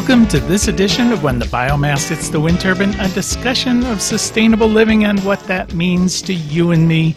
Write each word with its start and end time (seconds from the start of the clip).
Welcome 0.00 0.26
to 0.28 0.40
this 0.40 0.66
edition 0.66 1.12
of 1.12 1.22
When 1.22 1.38
the 1.38 1.44
Biomass 1.44 2.08
Hits 2.08 2.30
the 2.30 2.40
Wind 2.40 2.58
Turbine, 2.58 2.98
a 3.00 3.08
discussion 3.10 3.84
of 3.84 4.00
sustainable 4.00 4.66
living 4.66 5.04
and 5.04 5.22
what 5.26 5.40
that 5.40 5.74
means 5.74 6.22
to 6.22 6.32
you 6.32 6.70
and 6.70 6.88
me. 6.88 7.14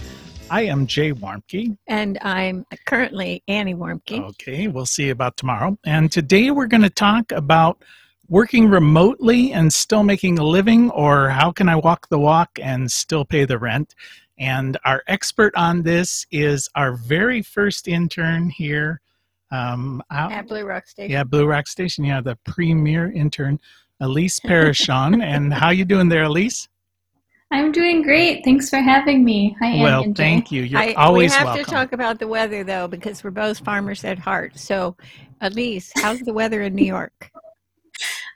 I 0.52 0.63
am 0.63 0.85
Jay 0.85 1.13
Warmke. 1.13 1.77
And 1.88 2.20
I'm 2.21 2.66
currently 2.85 3.41
Annie 3.48 3.73
Warmke. 3.73 4.20
Okay, 4.31 4.67
we'll 4.67 4.85
see 4.85 5.11
about 5.11 5.38
tomorrow. 5.38 5.77
And 5.85 6.11
today 6.11 6.52
we're 6.52 6.67
going 6.67 6.81
to 6.81 6.89
talk 6.89 7.31
about 7.31 7.81
working 8.27 8.67
remotely 8.67 9.54
and 9.54 9.72
still 9.72 10.03
making 10.03 10.38
a 10.38 10.44
living, 10.44 10.91
or 10.91 11.30
how 11.30 11.53
can 11.53 11.70
I 11.70 11.77
walk 11.77 12.09
the 12.09 12.20
walk 12.20 12.59
and 12.61 12.91
still 12.91 13.23
pay 13.23 13.45
the 13.45 13.58
rent? 13.58 13.95
And 14.38 14.77
our 14.84 15.03
expert 15.08 15.53
on 15.55 15.84
this 15.84 16.27
is 16.31 16.67
our 16.75 16.97
very 16.97 17.41
first 17.41 17.88
intern 17.88 18.50
here. 18.50 19.00
Um, 19.53 20.02
out, 20.09 20.31
at 20.31 20.48
Blue 20.48 20.66
Rock 20.66 20.88
Station. 20.88 21.12
Yeah, 21.12 21.23
Blue 21.23 21.45
Rock 21.45 21.67
Station. 21.67 22.03
Yeah, 22.03 22.21
the 22.21 22.38
premier 22.44 23.11
intern, 23.11 23.59
Elise 23.99 24.39
Parashon. 24.39 25.23
and 25.34 25.53
how 25.53 25.70
you 25.70 25.85
doing 25.85 26.09
there, 26.09 26.23
Elise? 26.23 26.67
I'm 27.52 27.71
doing 27.71 28.02
great. 28.02 28.44
Thanks 28.44 28.71
for 28.71 28.80
having 28.80 29.23
me. 29.23 29.55
Hi, 29.59 29.67
Annie 29.67 29.84
well, 29.84 30.11
thank 30.16 30.52
you. 30.52 30.63
You're 30.63 30.80
I, 30.80 30.94
always 30.94 31.31
We 31.31 31.38
have 31.38 31.45
welcome. 31.45 31.66
to 31.66 31.70
talk 31.70 31.94
about 31.94 32.17
the 32.17 32.27
weather 32.27 32.63
though, 32.63 32.88
because 32.88 33.23
we're 33.23 33.30
both 33.30 33.59
farmers 33.59 34.03
at 34.03 34.17
heart. 34.17 34.58
So, 34.58 34.97
Elise, 35.39 35.91
how's 35.97 36.22
the 36.22 36.33
weather 36.33 36.63
in 36.63 36.75
New 36.75 36.85
York? 36.85 37.30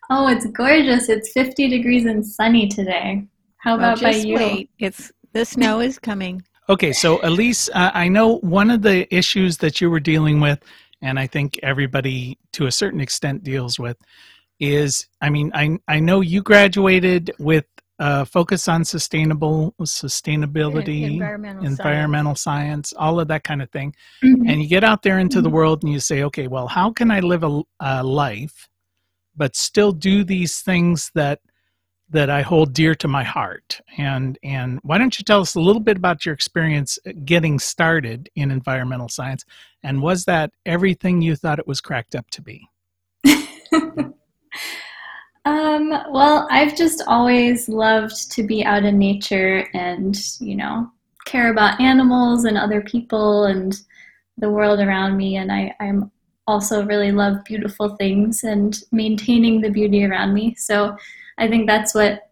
Oh, 0.09 0.30
it's 0.30 0.45
gorgeous. 0.45 1.09
It's 1.09 1.34
50 1.34 1.67
degrees 1.67 2.05
and 2.05 2.25
sunny 2.25 2.70
today. 2.70 3.27
How 3.58 3.75
about 3.75 4.02
well, 4.02 4.14
by 4.14 4.17
you? 4.17 4.36
Wait. 4.36 4.70
It's 4.80 5.11
the 5.33 5.44
snow 5.44 5.81
is 5.81 5.99
coming. 5.99 6.42
Okay, 6.70 6.94
so 6.94 7.20
Elise, 7.23 7.70
uh, 7.73 7.92
I 7.94 8.08
know 8.08 8.38
one 8.38 8.70
of 8.70 8.81
the 8.81 9.14
issues 9.14 9.58
that 9.58 9.81
you 9.81 9.89
were 9.89 9.99
dealing 9.99 10.39
with, 10.39 10.59
and 11.02 11.20
I 11.20 11.28
think 11.28 11.59
everybody 11.64 12.38
to 12.53 12.67
a 12.67 12.72
certain 12.72 13.02
extent 13.02 13.44
deals 13.44 13.80
with, 13.80 13.98
is 14.59 15.08
I 15.22 15.30
mean, 15.30 15.52
I 15.54 15.78
I 15.88 16.00
know 16.00 16.22
you 16.22 16.42
graduated 16.42 17.31
with 17.39 17.66
a 18.00 18.26
focus 18.26 18.67
on 18.67 18.86
sustainable 18.86 19.73
sustainability, 19.81 21.14
environmental, 21.14 21.66
environmental 21.66 22.36
science. 22.36 22.89
science. 22.89 22.94
all 22.94 23.20
of 23.20 23.28
that 23.30 23.44
kind 23.44 23.62
of 23.62 23.70
thing, 23.72 23.95
mm-hmm. 24.23 24.48
and 24.48 24.62
you 24.62 24.67
get 24.67 24.84
out 24.84 25.02
there 25.02 25.20
into 25.20 25.38
mm-hmm. 25.38 25.44
the 25.44 25.50
world 25.50 25.84
and 25.84 25.92
you 25.92 26.00
say, 26.00 26.23
okay, 26.23 26.48
well, 26.48 26.67
how 26.67 26.92
can 26.92 27.09
I 27.09 27.20
live 27.22 27.44
a, 27.44 27.61
a 27.80 28.04
life, 28.04 28.70
but 29.36 29.56
still 29.56 29.92
do 29.92 30.23
these 30.23 30.61
things 30.61 31.11
that 31.16 31.39
that 32.09 32.30
I 32.30 32.41
hold 32.41 32.73
dear 32.73 32.95
to 32.95 33.08
my 33.08 33.23
heart. 33.23 33.81
And 33.97 34.38
and 34.44 34.80
why 34.83 34.97
don't 34.97 35.17
you 35.19 35.23
tell 35.23 35.41
us 35.41 35.55
a 35.55 35.59
little 35.59 35.81
bit 35.81 35.97
about 35.97 36.25
your 36.25 36.33
experience 36.33 36.97
getting 37.25 37.59
started 37.59 38.30
in 38.36 38.52
environmental 38.52 39.09
science 39.09 39.44
and 39.83 40.02
was 40.02 40.25
that 40.25 40.52
everything 40.66 41.22
you 41.22 41.36
thought 41.36 41.59
it 41.59 41.67
was 41.67 41.81
cracked 41.81 42.16
up 42.16 42.30
to 42.31 42.41
be? 42.41 42.67
um, 45.45 45.89
well, 46.11 46.47
I've 46.49 46.75
just 46.75 47.03
always 47.08 47.69
loved 47.69 48.31
to 48.31 48.44
be 48.44 48.64
out 48.64 48.83
in 48.86 48.97
nature 48.97 49.67
and, 49.73 50.17
you 50.39 50.55
know, 50.55 50.89
care 51.25 51.52
about 51.52 51.80
animals 51.80 52.45
and 52.45 52.58
other 52.58 52.81
people 52.81 53.45
and 53.45 53.80
the 54.38 54.49
world 54.49 54.80
around 54.80 55.17
me 55.17 55.38
and 55.38 55.52
I, 55.52 55.73
I'm 55.80 56.11
also 56.48 56.86
really 56.86 57.12
love 57.12 57.44
beautiful 57.44 57.95
things 57.98 58.44
and 58.44 58.80
maintaining 58.92 59.62
the 59.62 59.70
beauty 59.70 60.06
around 60.06 60.34
me. 60.34 60.56
So 60.56 60.95
I 61.38 61.48
think 61.48 61.67
that's 61.67 61.94
what 61.94 62.23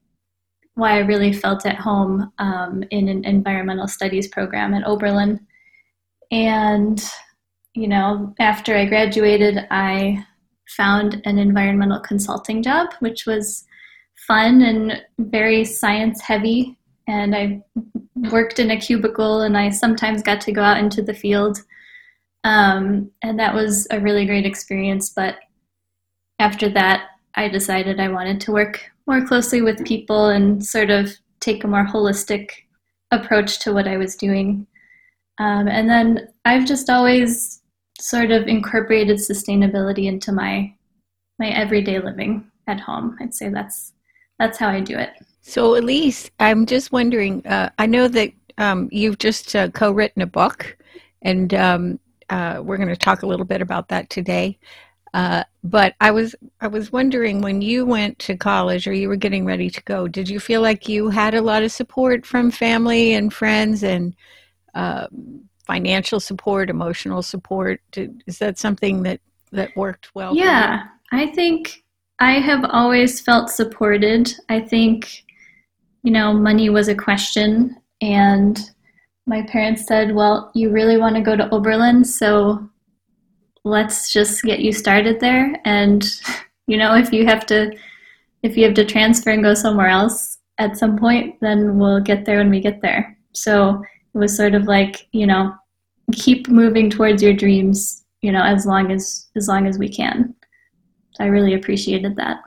why 0.76 0.96
I 0.96 1.00
really 1.00 1.32
felt 1.32 1.66
at 1.66 1.78
home 1.78 2.34
um, 2.38 2.84
in 2.92 3.08
an 3.08 3.24
environmental 3.24 3.88
studies 3.88 4.28
program 4.28 4.74
at 4.74 4.86
Oberlin. 4.86 5.40
And 6.32 7.02
you 7.76 7.88
know, 7.88 8.34
after 8.40 8.76
I 8.76 8.86
graduated, 8.86 9.68
I 9.70 10.26
found 10.70 11.22
an 11.26 11.38
environmental 11.38 12.00
consulting 12.00 12.64
job, 12.64 12.94
which 13.00 13.26
was 13.26 13.66
fun 14.28 14.62
and 14.62 15.04
very 15.20 15.66
science 15.66 16.22
heavy. 16.22 16.78
And 17.08 17.36
I 17.36 17.62
worked 18.32 18.60
in 18.60 18.72
a 18.72 18.80
cubicle, 18.80 19.42
and 19.42 19.58
I 19.58 19.70
sometimes 19.70 20.24
got 20.24 20.42
to 20.42 20.52
go 20.52 20.64
out 20.64 20.80
into 20.80 21.02
the 21.02 21.14
field. 21.14 21.60
Um, 22.46 23.12
and 23.24 23.40
that 23.40 23.54
was 23.54 23.88
a 23.90 24.00
really 24.00 24.26
great 24.26 24.46
experience. 24.46 25.10
But 25.10 25.38
after 26.40 26.70
that, 26.70 27.08
I 27.34 27.50
decided 27.50 28.00
I 28.00 28.08
wanted 28.08 28.40
to 28.42 28.52
work 28.52 28.92
more 29.08 29.26
closely 29.26 29.62
with 29.62 29.86
people 29.86 30.28
and 30.28 30.64
sort 30.64 30.92
of 30.92 31.12
take 31.40 31.64
a 31.64 31.68
more 31.68 31.86
holistic 31.86 32.52
approach 33.12 33.60
to 33.60 33.74
what 33.74 33.88
I 33.88 33.98
was 33.98 34.16
doing. 34.16 34.68
Um, 35.40 35.68
and 35.68 35.90
then 35.90 36.30
I've 36.46 36.66
just 36.66 36.90
always 36.90 37.62
sort 38.00 38.32
of 38.32 38.48
incorporated 38.48 39.18
sustainability 39.18 40.06
into 40.06 40.32
my 40.32 40.74
my 41.38 41.50
everyday 41.50 42.00
living 42.00 42.50
at 42.68 42.80
home. 42.80 43.18
I'd 43.20 43.34
say 43.34 43.50
that's 43.50 43.94
that's 44.40 44.58
how 44.58 44.70
I 44.70 44.80
do 44.80 44.98
it. 44.98 45.12
So, 45.42 45.76
Elise, 45.76 46.30
I'm 46.40 46.66
just 46.66 46.92
wondering. 46.92 47.46
Uh, 47.46 47.70
I 47.78 47.86
know 47.86 48.08
that 48.08 48.32
um, 48.58 48.88
you've 48.92 49.18
just 49.18 49.56
uh, 49.56 49.70
co-written 49.70 50.22
a 50.22 50.28
book, 50.28 50.78
and 51.22 51.54
um, 51.54 52.00
uh, 52.30 52.62
we're 52.64 52.78
going 52.78 52.90
to 52.90 52.96
talk 52.96 53.24
a 53.24 53.28
little 53.28 53.46
bit 53.46 53.62
about 53.62 53.90
that 53.90 54.10
today. 54.10 54.58
Uh, 55.16 55.44
but 55.64 55.96
I 56.02 56.12
was 56.12 56.36
I 56.60 56.68
was 56.68 56.92
wondering 56.92 57.42
when 57.42 57.62
you 57.62 57.86
went 57.86 58.20
to 58.20 58.36
college 58.36 58.86
or 58.86 58.92
you 58.92 59.08
were 59.08 59.16
getting 59.16 59.46
ready 59.46 59.70
to 59.70 59.82
go, 59.84 60.10
did 60.10 60.28
you 60.28 60.42
feel 60.42 60.62
like 60.62 60.90
you 60.90 61.10
had 61.10 61.34
a 61.34 61.42
lot 61.42 61.64
of 61.64 61.72
support 61.72 62.26
from 62.26 62.52
family 62.52 63.14
and 63.14 63.34
friends 63.34 63.82
and 63.82 64.14
uh, 64.74 65.08
financial 65.66 66.20
support, 66.20 66.70
emotional 66.70 67.22
support? 67.22 67.80
Did, 67.92 68.24
is 68.28 68.40
that 68.40 68.60
something 68.60 69.04
that 69.04 69.22
that 69.54 69.74
worked 69.78 70.14
well? 70.16 70.36
Yeah, 70.36 70.84
I 71.14 71.28
think 71.28 71.86
I 72.20 72.34
have 72.34 72.66
always 72.70 73.22
felt 73.22 73.50
supported. 73.50 74.34
I 74.50 74.60
think 74.60 75.24
you 76.04 76.12
know 76.12 76.34
money 76.34 76.70
was 76.70 76.90
a 76.90 76.96
question, 76.96 77.78
and 78.02 78.60
my 79.26 79.42
parents 79.44 79.86
said, 79.86 80.14
"Well, 80.14 80.52
you 80.54 80.70
really 80.70 80.98
want 80.98 81.16
to 81.16 81.22
go 81.22 81.36
to 81.36 81.50
Oberlin, 81.50 82.04
so 82.04 82.70
let's 83.66 84.14
just 84.14 84.44
get 84.44 84.60
you 84.60 84.72
started 84.72 85.20
there. 85.20 85.60
And 85.66 86.06
you 86.68 86.78
know 86.78 86.96
if 86.96 87.12
you 87.12 87.26
have 87.26 87.46
to 87.48 87.76
if 88.44 88.56
you 88.56 88.64
have 88.64 88.76
to 88.76 88.86
transfer 88.86 89.32
and 89.32 89.44
go 89.44 89.54
somewhere 89.54 89.88
else 89.88 90.40
at 90.58 90.78
some 90.78 90.98
point 90.98 91.36
then 91.42 91.78
we'll 91.78 92.00
get 92.00 92.26
there 92.26 92.38
when 92.38 92.50
we 92.50 92.62
get 92.62 92.82
there. 92.82 93.18
So 93.34 93.84
it 94.14 94.18
was 94.18 94.38
sort 94.38 94.56
of 94.56 94.64
like 94.64 95.08
you 95.12 95.28
know 95.28 95.54
keep 96.14 96.48
moving 96.48 96.90
towards 96.90 97.22
your 97.24 97.34
dreams 97.34 98.06
you 98.22 98.32
know 98.32 98.44
as 98.44 98.66
long 98.66 98.92
as 98.92 99.28
as 99.36 99.50
long 99.50 99.68
as 99.68 99.78
we 99.78 99.90
can. 99.90 100.34
I 101.20 101.26
really 101.26 101.54
appreciated 101.54 102.16
that. 102.18 102.38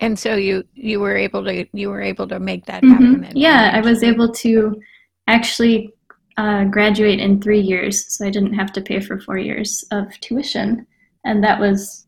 And 0.00 0.18
so 0.18 0.34
you 0.34 0.64
you 0.74 1.00
were 1.00 1.16
able 1.16 1.44
to 1.44 1.66
you 1.72 1.88
were 1.88 2.02
able 2.02 2.28
to 2.28 2.40
make 2.40 2.66
that 2.66 2.84
happen 2.84 3.22
mm-hmm. 3.22 3.36
yeah 3.36 3.70
i 3.72 3.80
was 3.80 4.02
able 4.02 4.30
to 4.30 4.78
actually 5.26 5.95
uh, 6.36 6.64
graduate 6.64 7.20
in 7.20 7.40
three 7.40 7.60
years, 7.60 8.12
so 8.14 8.26
I 8.26 8.30
didn't 8.30 8.54
have 8.54 8.72
to 8.72 8.80
pay 8.80 9.00
for 9.00 9.18
four 9.20 9.38
years 9.38 9.84
of 9.90 10.08
tuition, 10.20 10.86
and 11.24 11.42
that 11.42 11.58
was 11.58 12.06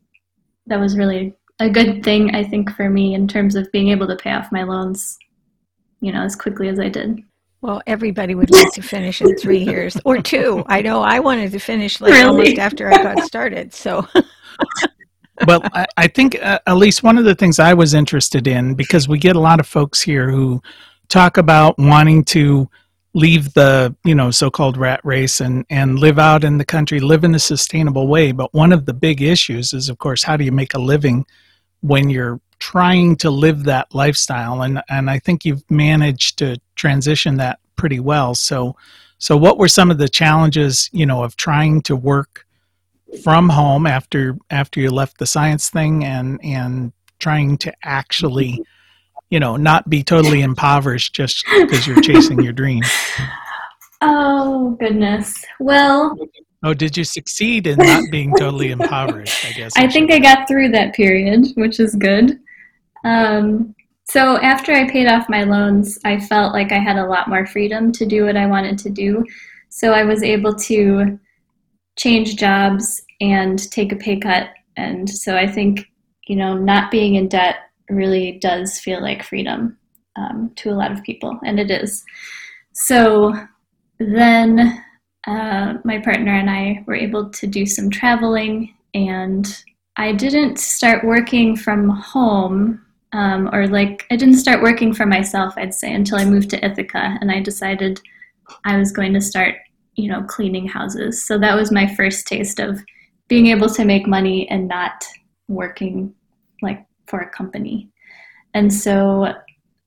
that 0.66 0.78
was 0.78 0.96
really 0.96 1.34
a 1.60 1.68
good 1.68 2.04
thing 2.04 2.34
I 2.34 2.44
think 2.44 2.70
for 2.72 2.88
me 2.88 3.14
in 3.14 3.26
terms 3.26 3.56
of 3.56 3.70
being 3.72 3.88
able 3.88 4.06
to 4.06 4.16
pay 4.16 4.32
off 4.32 4.52
my 4.52 4.62
loans, 4.62 5.18
you 6.00 6.12
know, 6.12 6.22
as 6.22 6.36
quickly 6.36 6.68
as 6.68 6.78
I 6.78 6.88
did. 6.88 7.20
Well, 7.60 7.82
everybody 7.86 8.36
would 8.36 8.50
like 8.50 8.72
to 8.74 8.82
finish 8.82 9.20
in 9.20 9.36
three 9.36 9.58
years 9.58 9.96
or 10.04 10.22
two. 10.22 10.62
I 10.66 10.80
know 10.80 11.02
I 11.02 11.18
wanted 11.18 11.50
to 11.52 11.58
finish 11.58 12.00
like 12.00 12.12
really? 12.12 12.24
almost 12.24 12.58
after 12.58 12.92
I 12.92 13.02
got 13.02 13.24
started. 13.24 13.74
So. 13.74 14.06
well, 15.46 15.62
I, 15.72 15.86
I 15.96 16.06
think 16.06 16.40
uh, 16.40 16.60
at 16.66 16.76
least 16.76 17.02
one 17.02 17.18
of 17.18 17.24
the 17.24 17.34
things 17.34 17.58
I 17.58 17.74
was 17.74 17.94
interested 17.94 18.46
in 18.46 18.74
because 18.74 19.08
we 19.08 19.18
get 19.18 19.34
a 19.34 19.40
lot 19.40 19.58
of 19.58 19.66
folks 19.66 20.00
here 20.00 20.30
who 20.30 20.62
talk 21.08 21.36
about 21.36 21.76
wanting 21.78 22.24
to 22.26 22.68
leave 23.14 23.54
the 23.54 23.94
you 24.04 24.14
know 24.14 24.30
so-called 24.30 24.76
rat 24.76 25.00
race 25.02 25.40
and 25.40 25.64
and 25.70 25.98
live 25.98 26.18
out 26.18 26.44
in 26.44 26.58
the 26.58 26.64
country 26.64 27.00
live 27.00 27.24
in 27.24 27.34
a 27.34 27.38
sustainable 27.38 28.06
way. 28.06 28.32
But 28.32 28.52
one 28.52 28.72
of 28.72 28.86
the 28.86 28.94
big 28.94 29.22
issues 29.22 29.72
is 29.72 29.88
of 29.88 29.98
course 29.98 30.22
how 30.22 30.36
do 30.36 30.44
you 30.44 30.52
make 30.52 30.74
a 30.74 30.78
living 30.78 31.26
when 31.80 32.10
you're 32.10 32.40
trying 32.58 33.16
to 33.16 33.30
live 33.30 33.64
that 33.64 33.94
lifestyle? 33.94 34.62
And 34.62 34.82
and 34.88 35.10
I 35.10 35.18
think 35.18 35.44
you've 35.44 35.68
managed 35.70 36.38
to 36.38 36.58
transition 36.76 37.36
that 37.36 37.60
pretty 37.76 38.00
well. 38.00 38.34
So 38.34 38.76
so 39.18 39.36
what 39.36 39.58
were 39.58 39.68
some 39.68 39.90
of 39.90 39.98
the 39.98 40.08
challenges 40.08 40.90
you 40.92 41.06
know 41.06 41.24
of 41.24 41.36
trying 41.36 41.82
to 41.82 41.96
work 41.96 42.46
from 43.22 43.48
home 43.48 43.86
after 43.86 44.36
after 44.50 44.80
you 44.80 44.90
left 44.90 45.18
the 45.18 45.26
science 45.26 45.70
thing 45.70 46.04
and 46.04 46.38
and 46.44 46.92
trying 47.18 47.58
to 47.58 47.72
actually 47.82 48.62
you 49.30 49.40
know, 49.40 49.56
not 49.56 49.88
be 49.88 50.02
totally 50.02 50.42
impoverished 50.42 51.14
just 51.14 51.44
because 51.46 51.86
you're 51.86 52.00
chasing 52.00 52.42
your 52.42 52.52
dream. 52.52 52.82
Oh, 54.00 54.76
goodness. 54.78 55.44
Well, 55.58 56.16
oh, 56.62 56.72
did 56.72 56.96
you 56.96 57.02
succeed 57.02 57.66
in 57.66 57.78
not 57.78 58.04
being 58.12 58.32
totally 58.38 58.70
impoverished? 58.70 59.44
I 59.44 59.50
guess. 59.50 59.72
I, 59.76 59.86
I 59.86 59.88
think 59.88 60.12
I 60.12 60.20
got 60.20 60.46
through 60.46 60.68
that 60.68 60.94
period, 60.94 61.48
which 61.56 61.80
is 61.80 61.96
good. 61.96 62.38
Um, 63.02 63.74
so 64.04 64.36
after 64.36 64.70
I 64.70 64.88
paid 64.88 65.08
off 65.08 65.28
my 65.28 65.42
loans, 65.42 65.98
I 66.04 66.20
felt 66.20 66.52
like 66.52 66.70
I 66.70 66.78
had 66.78 66.96
a 66.96 67.08
lot 67.08 67.28
more 67.28 67.44
freedom 67.44 67.90
to 67.90 68.06
do 68.06 68.26
what 68.26 68.36
I 68.36 68.46
wanted 68.46 68.78
to 68.78 68.90
do. 68.90 69.24
So 69.68 69.92
I 69.92 70.04
was 70.04 70.22
able 70.22 70.54
to 70.54 71.18
change 71.98 72.36
jobs 72.36 73.02
and 73.20 73.58
take 73.72 73.90
a 73.90 73.96
pay 73.96 74.20
cut. 74.20 74.50
And 74.76 75.10
so 75.10 75.36
I 75.36 75.48
think 75.48 75.88
you 76.28 76.36
know, 76.36 76.54
not 76.54 76.90
being 76.90 77.16
in 77.16 77.26
debt 77.26 77.56
really 77.88 78.38
does 78.40 78.78
feel 78.78 79.00
like 79.02 79.22
freedom 79.22 79.78
um, 80.16 80.52
to 80.56 80.70
a 80.70 80.76
lot 80.76 80.92
of 80.92 81.02
people, 81.02 81.38
and 81.44 81.58
it 81.60 81.70
is. 81.70 82.04
So 82.72 83.34
then 83.98 84.84
uh, 85.26 85.74
my 85.84 85.98
partner 85.98 86.34
and 86.34 86.50
I 86.50 86.84
were 86.86 86.94
able 86.94 87.30
to 87.30 87.46
do 87.46 87.66
some 87.66 87.90
traveling, 87.90 88.74
and 88.94 89.62
I 89.96 90.12
didn't 90.12 90.58
start 90.58 91.04
working 91.04 91.56
from 91.56 91.88
home. 91.88 92.84
Um, 93.12 93.48
or 93.54 93.66
like 93.66 94.04
I 94.10 94.16
didn't 94.16 94.36
start 94.36 94.62
working 94.62 94.92
for 94.92 95.06
myself, 95.06 95.54
I'd 95.56 95.72
say, 95.74 95.94
until 95.94 96.18
I 96.18 96.26
moved 96.26 96.50
to 96.50 96.64
Ithaca, 96.64 97.16
and 97.20 97.30
I 97.30 97.40
decided 97.40 98.00
I 98.64 98.76
was 98.76 98.92
going 98.92 99.14
to 99.14 99.20
start, 99.20 99.54
you 99.94 100.10
know, 100.10 100.22
cleaning 100.24 100.68
houses. 100.68 101.24
So 101.24 101.38
that 101.38 101.56
was 101.56 101.72
my 101.72 101.86
first 101.94 102.26
taste 102.26 102.60
of 102.60 102.84
being 103.28 103.46
able 103.46 103.68
to 103.70 103.84
make 103.84 104.06
money 104.06 104.48
and 104.50 104.68
not 104.68 105.04
working 105.48 106.14
for 107.08 107.20
a 107.20 107.30
company. 107.30 107.88
And 108.54 108.72
so 108.72 109.34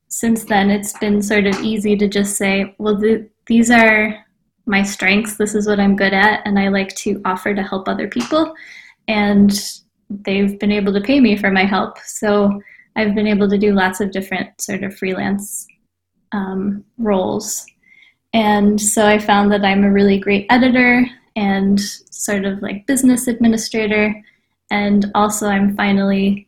since 0.08 0.44
then, 0.44 0.70
it's 0.70 0.96
been 0.98 1.22
sort 1.22 1.46
of 1.46 1.58
easy 1.60 1.96
to 1.96 2.08
just 2.08 2.36
say, 2.36 2.74
well, 2.78 3.00
th- 3.00 3.28
these 3.46 3.70
are 3.70 4.24
my 4.66 4.82
strengths. 4.82 5.36
This 5.36 5.54
is 5.54 5.66
what 5.66 5.80
I'm 5.80 5.96
good 5.96 6.12
at. 6.12 6.42
And 6.44 6.58
I 6.58 6.68
like 6.68 6.94
to 6.96 7.20
offer 7.24 7.54
to 7.54 7.62
help 7.62 7.88
other 7.88 8.08
people. 8.08 8.54
And 9.08 9.52
they've 10.10 10.58
been 10.58 10.70
able 10.70 10.92
to 10.92 11.00
pay 11.00 11.20
me 11.20 11.36
for 11.36 11.50
my 11.50 11.64
help. 11.64 11.98
So 11.98 12.60
I've 12.94 13.14
been 13.14 13.26
able 13.26 13.48
to 13.48 13.58
do 13.58 13.72
lots 13.72 14.00
of 14.00 14.10
different 14.10 14.60
sort 14.60 14.84
of 14.84 14.96
freelance 14.96 15.66
um, 16.32 16.84
roles. 16.98 17.66
And 18.34 18.80
so 18.80 19.06
I 19.06 19.18
found 19.18 19.50
that 19.52 19.64
I'm 19.64 19.84
a 19.84 19.92
really 19.92 20.18
great 20.18 20.46
editor 20.50 21.06
and 21.36 21.80
sort 21.80 22.44
of 22.44 22.62
like 22.62 22.86
business 22.86 23.26
administrator. 23.26 24.14
And 24.70 25.10
also, 25.14 25.48
I'm 25.48 25.76
finally 25.76 26.46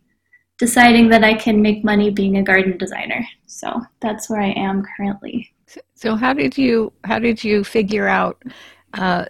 deciding 0.59 1.09
that 1.09 1.25
I 1.25 1.35
can 1.35 1.61
make 1.61 1.85
money 1.85 2.11
being 2.11 2.37
a 2.37 2.43
garden 2.43 2.77
designer. 2.79 3.27
So 3.47 3.81
that's 4.01 4.29
where 4.31 4.41
I 4.41 4.51
am 4.51 4.85
currently. 4.97 5.53
So 5.95 6.15
how 6.17 6.33
did 6.33 6.57
you 6.57 6.93
how 7.05 7.19
did 7.19 7.43
you 7.43 7.65
figure 7.65 8.07
out 8.07 8.43
uh, 8.93 9.25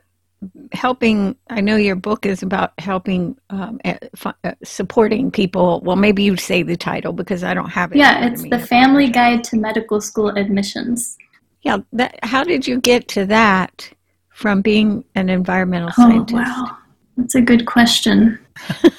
helping? 0.73 1.37
I 1.49 1.61
know 1.61 1.77
your 1.77 1.97
book 1.97 2.27
is 2.27 2.43
about 2.43 2.73
helping 2.79 3.37
um, 3.51 3.81
uh, 3.85 4.53
supporting 4.63 5.31
people. 5.31 5.81
Well, 5.85 5.97
maybe 5.97 6.25
you'd 6.25 6.41
say 6.41 6.63
the 6.63 6.77
title 6.77 7.13
because 7.13 7.45
I 7.45 7.55
don't 7.55 7.71
have 7.71 7.93
it. 7.93 7.99
Yeah, 7.99 8.27
it's 8.27 8.43
the 8.43 8.59
Family 8.59 9.09
Guide 9.09 9.45
to 9.45 9.57
Medical 9.57 10.01
School 10.01 10.29
Admissions. 10.31 11.17
Yeah, 11.63 11.79
that, 11.95 12.19
how 12.23 12.45
did 12.45 12.67
you 12.67 12.81
get 12.81 13.09
to 13.09 13.25
that 13.27 13.91
from 14.29 14.61
being 14.61 15.05
an 15.15 15.31
environmental 15.31 15.91
oh, 15.97 16.03
scientist? 16.03 16.35
Wow. 16.35 16.77
That's 17.17 17.35
a 17.37 17.41
good 17.41 17.67
question. 17.67 18.39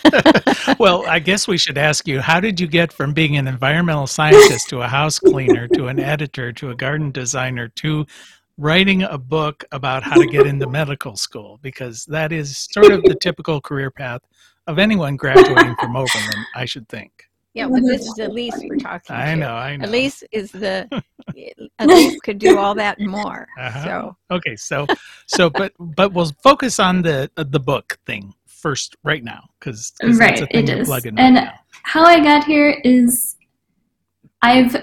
well, 0.79 1.05
I 1.05 1.19
guess 1.19 1.47
we 1.47 1.57
should 1.57 1.77
ask 1.77 2.07
you 2.07 2.21
how 2.21 2.39
did 2.39 2.59
you 2.59 2.67
get 2.67 2.93
from 2.93 3.13
being 3.13 3.35
an 3.37 3.47
environmental 3.47 4.07
scientist 4.07 4.69
to 4.69 4.81
a 4.81 4.87
house 4.87 5.19
cleaner 5.19 5.67
to 5.69 5.87
an 5.87 5.99
editor 5.99 6.51
to 6.53 6.69
a 6.69 6.75
garden 6.75 7.11
designer 7.11 7.67
to 7.69 8.05
writing 8.57 9.03
a 9.03 9.17
book 9.17 9.65
about 9.71 10.03
how 10.03 10.15
to 10.15 10.27
get 10.27 10.47
into 10.47 10.67
medical 10.67 11.15
school? 11.17 11.59
Because 11.61 12.05
that 12.05 12.31
is 12.31 12.57
sort 12.71 12.91
of 12.91 13.03
the 13.03 13.15
typical 13.15 13.59
career 13.59 13.91
path 13.91 14.21
of 14.67 14.79
anyone 14.79 15.17
graduating 15.17 15.75
from 15.79 15.95
Oberlin, 15.95 16.45
I 16.55 16.65
should 16.65 16.87
think. 16.87 17.29
Yeah, 17.55 17.69
but 17.69 17.83
this 17.83 18.01
is 18.01 18.19
Elise 18.19 18.53
we're 18.69 18.75
talking 18.75 19.15
I 19.15 19.31
to. 19.31 19.35
know, 19.37 19.53
I 19.55 19.77
know. 19.77 19.85
Elise 19.85 20.23
is 20.33 20.51
the 20.51 20.89
Elise 21.79 22.19
could 22.19 22.37
do 22.37 22.57
all 22.57 22.75
that 22.75 22.99
more. 23.17 23.47
Uh-huh. 23.57 23.83
So 23.85 24.17
okay, 24.29 24.57
so 24.57 24.85
so 25.25 25.49
but 25.49 25.71
but 25.79 26.11
we'll 26.11 26.33
focus 26.43 26.79
on 26.79 27.01
the 27.01 27.31
the 27.35 27.59
book 27.59 27.97
thing 28.05 28.33
first 28.45 28.97
right 29.03 29.23
now 29.23 29.41
because 29.57 29.93
right 30.03 30.41
it 30.51 30.69
is. 30.69 30.89
and 31.17 31.35
right 31.37 31.53
how 31.83 32.03
I 32.03 32.19
got 32.19 32.43
here 32.43 32.81
is 32.83 33.37
I've 34.41 34.75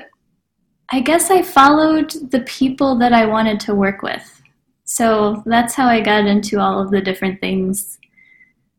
I 0.90 1.00
guess 1.00 1.30
I 1.30 1.42
followed 1.42 2.10
the 2.30 2.40
people 2.40 2.98
that 3.00 3.12
I 3.12 3.26
wanted 3.26 3.60
to 3.60 3.74
work 3.74 4.00
with. 4.02 4.42
So 4.84 5.42
that's 5.44 5.74
how 5.74 5.88
I 5.88 6.00
got 6.00 6.26
into 6.26 6.58
all 6.58 6.80
of 6.80 6.90
the 6.90 7.02
different 7.02 7.38
things 7.40 7.98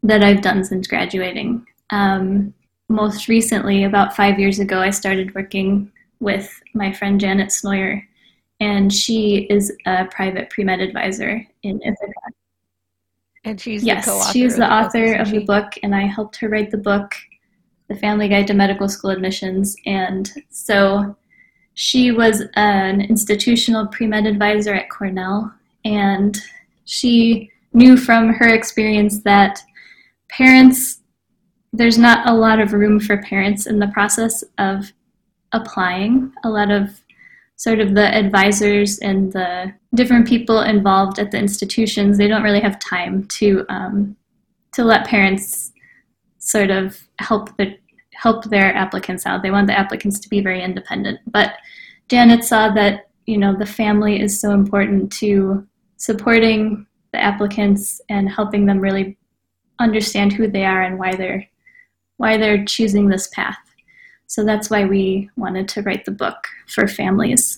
that 0.02 0.24
I've 0.24 0.42
done 0.42 0.64
since 0.64 0.88
graduating. 0.88 1.66
Um, 1.92 2.54
most 2.90 3.28
recently, 3.28 3.86
about 3.86 4.16
five 4.16 4.40
years 4.40 4.60
ago, 4.60 4.80
I 4.80 4.90
started 4.90 5.34
working 5.36 5.92
with 6.20 6.50
my 6.74 6.92
friend 6.92 7.20
Janet 7.20 7.50
Snoyer, 7.50 8.04
and 8.60 8.92
she 8.92 9.48
is 9.50 9.76
a 9.86 10.06
private 10.06 10.50
pre 10.50 10.64
med 10.64 10.80
advisor 10.80 11.46
in 11.64 11.82
Ithaca. 11.82 12.34
And 13.46 13.60
she's 13.60 13.84
yes, 13.84 14.06
the 14.06 14.12
co-author 14.12 14.32
she's 14.32 14.56
the, 14.56 14.72
author 14.72 15.18
book, 15.18 15.20
of 15.20 15.32
the 15.32 15.46
book, 15.46 15.74
and 15.84 15.94
I 15.94 16.02
helped 16.02 16.38
her 16.38 16.48
write 16.48 16.72
the 16.72 16.78
book, 16.78 17.14
The 17.90 17.96
Family 17.96 18.30
Guide 18.30 18.48
to 18.48 18.54
Medical 18.54 18.88
School 18.88 19.12
Admissions. 19.12 19.76
And 19.86 20.32
so 20.50 21.16
she 21.74 22.12
was 22.12 22.44
an 22.56 23.02
institutional 23.02 23.88
pre 23.88 24.08
med 24.08 24.26
advisor 24.26 24.74
at 24.74 24.90
Cornell, 24.90 25.54
and 25.84 26.40
she 26.86 27.52
knew 27.74 27.98
from 27.98 28.30
her 28.30 28.48
experience 28.48 29.24
that 29.24 29.62
parents 30.30 31.00
there's 31.74 31.98
not 31.98 32.30
a 32.30 32.34
lot 32.34 32.60
of 32.60 32.72
room 32.72 33.00
for 33.00 33.18
parents 33.24 33.66
in 33.66 33.80
the 33.80 33.88
process 33.88 34.44
of 34.60 34.94
applying. 35.52 36.32
A 36.44 36.50
lot 36.50 36.70
of 36.70 37.02
sort 37.56 37.80
of 37.80 37.96
the 37.96 38.16
advisors 38.16 39.00
and 39.00 39.34
the 39.34 39.74
different 39.96 40.28
people 40.28 40.62
involved 40.62 41.18
at 41.18 41.32
the 41.32 41.38
institutions, 41.38 42.18
they 42.18 42.28
don't 42.28 42.44
really 42.44 42.60
have 42.60 42.80
time 42.80 43.26
to 43.40 43.66
um, 43.70 44.16
to 44.74 44.84
let 44.84 45.08
parents 45.08 45.72
sort 46.38 46.70
of 46.70 47.00
help 47.20 47.56
the 47.58 47.76
help 48.14 48.46
their 48.46 48.74
applicants 48.76 49.26
out. 49.26 49.42
They 49.42 49.52
want 49.52 49.68
the 49.68 49.78
applicants 49.78 50.20
to 50.20 50.30
be 50.30 50.42
very 50.42 50.62
independent. 50.62 51.20
But 51.28 51.56
Janet 52.08 52.44
saw 52.44 52.72
that 52.74 53.10
you 53.26 53.38
know 53.38 53.56
the 53.58 53.66
family 53.66 54.22
is 54.22 54.40
so 54.40 54.52
important 54.52 55.12
to 55.14 55.68
supporting 55.98 56.86
the 57.14 57.20
applicants 57.20 58.00
and 58.10 58.30
helping 58.30 58.66
them 58.66 58.80
really 58.80 59.18
understand 59.80 60.34
who 60.34 60.48
they 60.48 60.66
are 60.66 60.84
and 60.84 61.00
why 61.00 61.16
they're 61.16 61.48
why 62.18 62.38
they're 62.38 62.66
choosing 62.66 63.08
this 63.08 63.28
path. 63.28 63.58
So 64.28 64.44
that's 64.44 64.70
why 64.70 64.86
we 64.86 65.30
wanted 65.36 65.68
to 65.70 65.82
write 65.82 66.06
the 66.06 66.12
book 66.12 66.48
for 66.68 66.88
families. 66.88 67.58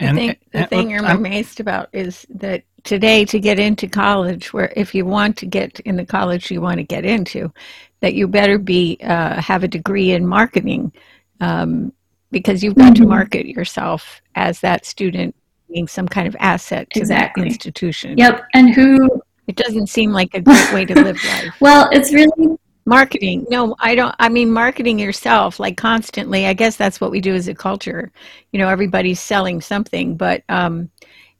And, 0.00 0.16
the 0.16 0.20
thing, 0.20 0.36
the 0.52 0.58
and, 0.58 0.68
thing 0.68 0.98
I'm 0.98 1.16
amazed 1.16 1.60
about 1.60 1.88
is 1.92 2.26
that 2.30 2.62
today, 2.84 3.24
to 3.26 3.38
get 3.38 3.58
into 3.58 3.88
college, 3.88 4.52
where 4.52 4.72
if 4.76 4.94
you 4.94 5.04
want 5.04 5.36
to 5.38 5.46
get 5.46 5.80
in 5.80 5.96
the 5.96 6.06
college 6.06 6.50
you 6.50 6.60
want 6.60 6.78
to 6.78 6.84
get 6.84 7.04
into, 7.04 7.52
that 8.00 8.14
you 8.14 8.28
better 8.28 8.58
be 8.58 8.98
uh, 9.02 9.40
have 9.40 9.64
a 9.64 9.68
degree 9.68 10.12
in 10.12 10.26
marketing, 10.26 10.92
um, 11.40 11.92
because 12.30 12.62
you've 12.62 12.76
got 12.76 12.94
mm-hmm. 12.94 13.02
to 13.02 13.08
market 13.08 13.46
yourself 13.46 14.20
as 14.34 14.60
that 14.60 14.86
student 14.86 15.34
being 15.70 15.88
some 15.88 16.08
kind 16.08 16.26
of 16.26 16.36
asset 16.38 16.88
to 16.90 17.00
exactly. 17.00 17.42
that 17.42 17.48
institution. 17.48 18.16
Yep, 18.16 18.46
and 18.54 18.74
who? 18.74 19.22
It 19.46 19.56
doesn't 19.56 19.88
seem 19.88 20.12
like 20.12 20.34
a 20.34 20.40
great 20.40 20.72
way 20.72 20.84
to 20.84 20.94
live 20.94 21.22
life. 21.28 21.54
well, 21.60 21.88
it's 21.90 22.12
really 22.12 22.58
marketing. 22.88 23.46
No 23.50 23.76
i 23.78 23.94
don't 23.94 24.14
i 24.18 24.28
mean 24.28 24.50
marketing 24.50 24.98
yourself 24.98 25.60
like 25.60 25.76
constantly. 25.76 26.46
I 26.46 26.52
guess 26.52 26.76
that's 26.76 27.00
what 27.00 27.10
we 27.10 27.20
do 27.20 27.34
as 27.34 27.48
a 27.48 27.54
culture. 27.54 28.10
You 28.52 28.58
know 28.58 28.68
everybody's 28.68 29.20
selling 29.20 29.60
something 29.60 30.16
but 30.16 30.42
um 30.48 30.90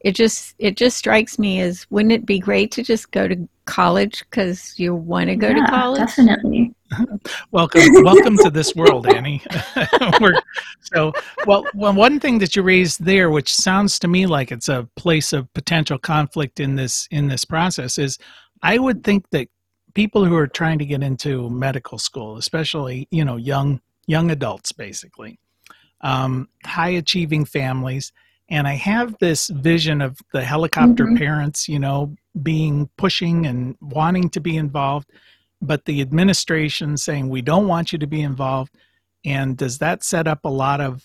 it 0.00 0.12
just 0.12 0.54
it 0.58 0.76
just 0.76 0.96
strikes 0.96 1.38
me 1.38 1.60
as 1.60 1.86
wouldn't 1.90 2.12
it 2.12 2.24
be 2.24 2.38
great 2.38 2.70
to 2.72 2.82
just 2.82 3.10
go 3.10 3.26
to 3.26 3.48
college 3.64 4.24
because 4.30 4.78
you 4.78 4.94
want 4.94 5.28
to 5.28 5.36
go 5.36 5.48
yeah, 5.48 5.64
to 5.64 5.66
college? 5.66 6.00
definitely. 6.00 6.72
Welcome 7.50 7.82
welcome 8.02 8.38
to 8.38 8.50
this 8.50 8.74
world 8.74 9.06
annie. 9.06 9.42
So 10.80 11.12
well, 11.46 11.66
well 11.74 11.92
one 11.92 12.18
thing 12.18 12.38
that 12.38 12.56
you 12.56 12.62
raised 12.62 13.04
there 13.04 13.28
which 13.30 13.54
sounds 13.54 13.98
to 13.98 14.08
me 14.08 14.26
like 14.26 14.50
it's 14.50 14.70
a 14.70 14.88
place 14.96 15.34
of 15.34 15.52
potential 15.52 15.98
conflict 15.98 16.60
in 16.60 16.76
this 16.76 17.06
in 17.10 17.28
this 17.28 17.44
process 17.44 17.98
is 17.98 18.18
i 18.62 18.78
would 18.78 19.04
think 19.04 19.28
that 19.30 19.48
people 19.98 20.24
who 20.24 20.36
are 20.36 20.46
trying 20.46 20.78
to 20.78 20.86
get 20.86 21.02
into 21.02 21.50
medical 21.50 21.98
school, 21.98 22.36
especially 22.36 23.08
you 23.10 23.24
know 23.24 23.34
young 23.34 23.80
young 24.06 24.30
adults, 24.30 24.70
basically, 24.70 25.40
um, 26.02 26.48
high 26.64 26.90
achieving 26.90 27.44
families, 27.44 28.12
and 28.48 28.68
I 28.68 28.74
have 28.74 29.16
this 29.18 29.48
vision 29.48 30.00
of 30.00 30.20
the 30.32 30.44
helicopter 30.44 31.04
mm-hmm. 31.04 31.16
parents, 31.16 31.68
you 31.68 31.80
know, 31.80 32.14
being 32.40 32.88
pushing 32.96 33.44
and 33.44 33.74
wanting 33.80 34.30
to 34.30 34.40
be 34.40 34.56
involved, 34.56 35.10
but 35.60 35.84
the 35.84 36.00
administration 36.00 36.96
saying 36.96 37.28
we 37.28 37.42
don't 37.42 37.66
want 37.66 37.90
you 37.90 37.98
to 37.98 38.06
be 38.06 38.22
involved. 38.22 38.72
And 39.24 39.56
does 39.56 39.78
that 39.78 40.04
set 40.04 40.28
up 40.28 40.44
a 40.44 40.48
lot 40.64 40.80
of, 40.80 41.04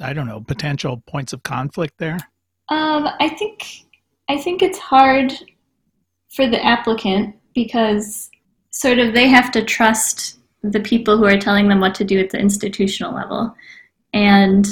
I 0.00 0.14
don't 0.14 0.26
know, 0.26 0.40
potential 0.40 1.02
points 1.06 1.34
of 1.34 1.42
conflict 1.42 1.98
there? 1.98 2.18
Um, 2.70 3.06
I 3.20 3.28
think 3.28 3.84
I 4.30 4.38
think 4.38 4.62
it's 4.62 4.78
hard 4.78 5.30
for 6.30 6.48
the 6.48 6.64
applicant 6.64 7.36
because 7.54 8.30
sort 8.70 8.98
of 8.98 9.12
they 9.12 9.28
have 9.28 9.50
to 9.52 9.64
trust 9.64 10.38
the 10.62 10.80
people 10.80 11.16
who 11.16 11.24
are 11.24 11.38
telling 11.38 11.68
them 11.68 11.80
what 11.80 11.94
to 11.96 12.04
do 12.04 12.18
at 12.18 12.30
the 12.30 12.38
institutional 12.38 13.14
level. 13.14 13.54
And 14.12 14.66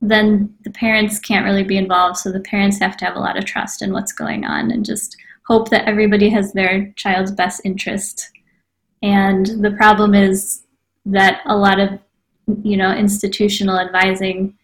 then 0.00 0.54
the 0.62 0.70
parents 0.70 1.18
can't 1.18 1.44
really 1.44 1.64
be 1.64 1.76
involved, 1.76 2.18
so 2.18 2.30
the 2.30 2.40
parents 2.40 2.78
have 2.78 2.96
to 2.98 3.04
have 3.04 3.16
a 3.16 3.20
lot 3.20 3.38
of 3.38 3.44
trust 3.44 3.82
in 3.82 3.92
what's 3.92 4.12
going 4.12 4.44
on 4.44 4.70
and 4.70 4.84
just 4.84 5.16
hope 5.46 5.70
that 5.70 5.88
everybody 5.88 6.28
has 6.28 6.52
their 6.52 6.92
child's 6.96 7.32
best 7.32 7.60
interest. 7.64 8.30
And 9.02 9.46
the 9.64 9.72
problem 9.72 10.14
is 10.14 10.62
that 11.06 11.40
a 11.46 11.56
lot 11.56 11.78
of 11.78 11.98
you 12.62 12.76
know 12.76 12.92
institutional 12.92 13.78
advising 13.78 14.54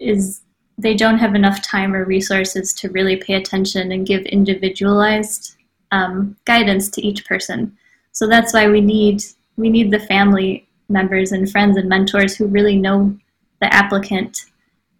is 0.00 0.42
they 0.78 0.94
don't 0.94 1.18
have 1.18 1.34
enough 1.34 1.62
time 1.62 1.94
or 1.94 2.04
resources 2.04 2.74
to 2.74 2.90
really 2.90 3.16
pay 3.16 3.34
attention 3.34 3.92
and 3.92 4.06
give 4.06 4.22
individualized 4.26 5.55
um, 5.92 6.36
guidance 6.44 6.88
to 6.90 7.02
each 7.06 7.24
person. 7.26 7.76
So 8.12 8.26
that's 8.26 8.52
why 8.52 8.68
we 8.68 8.80
need 8.80 9.22
we 9.56 9.70
need 9.70 9.90
the 9.90 10.00
family 10.00 10.68
members 10.88 11.32
and 11.32 11.50
friends 11.50 11.76
and 11.76 11.88
mentors 11.88 12.36
who 12.36 12.46
really 12.46 12.76
know 12.76 13.16
the 13.60 13.72
applicant 13.72 14.46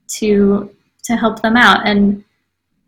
to 0.08 0.70
to 1.04 1.16
help 1.16 1.42
them 1.42 1.56
out 1.56 1.86
and 1.86 2.24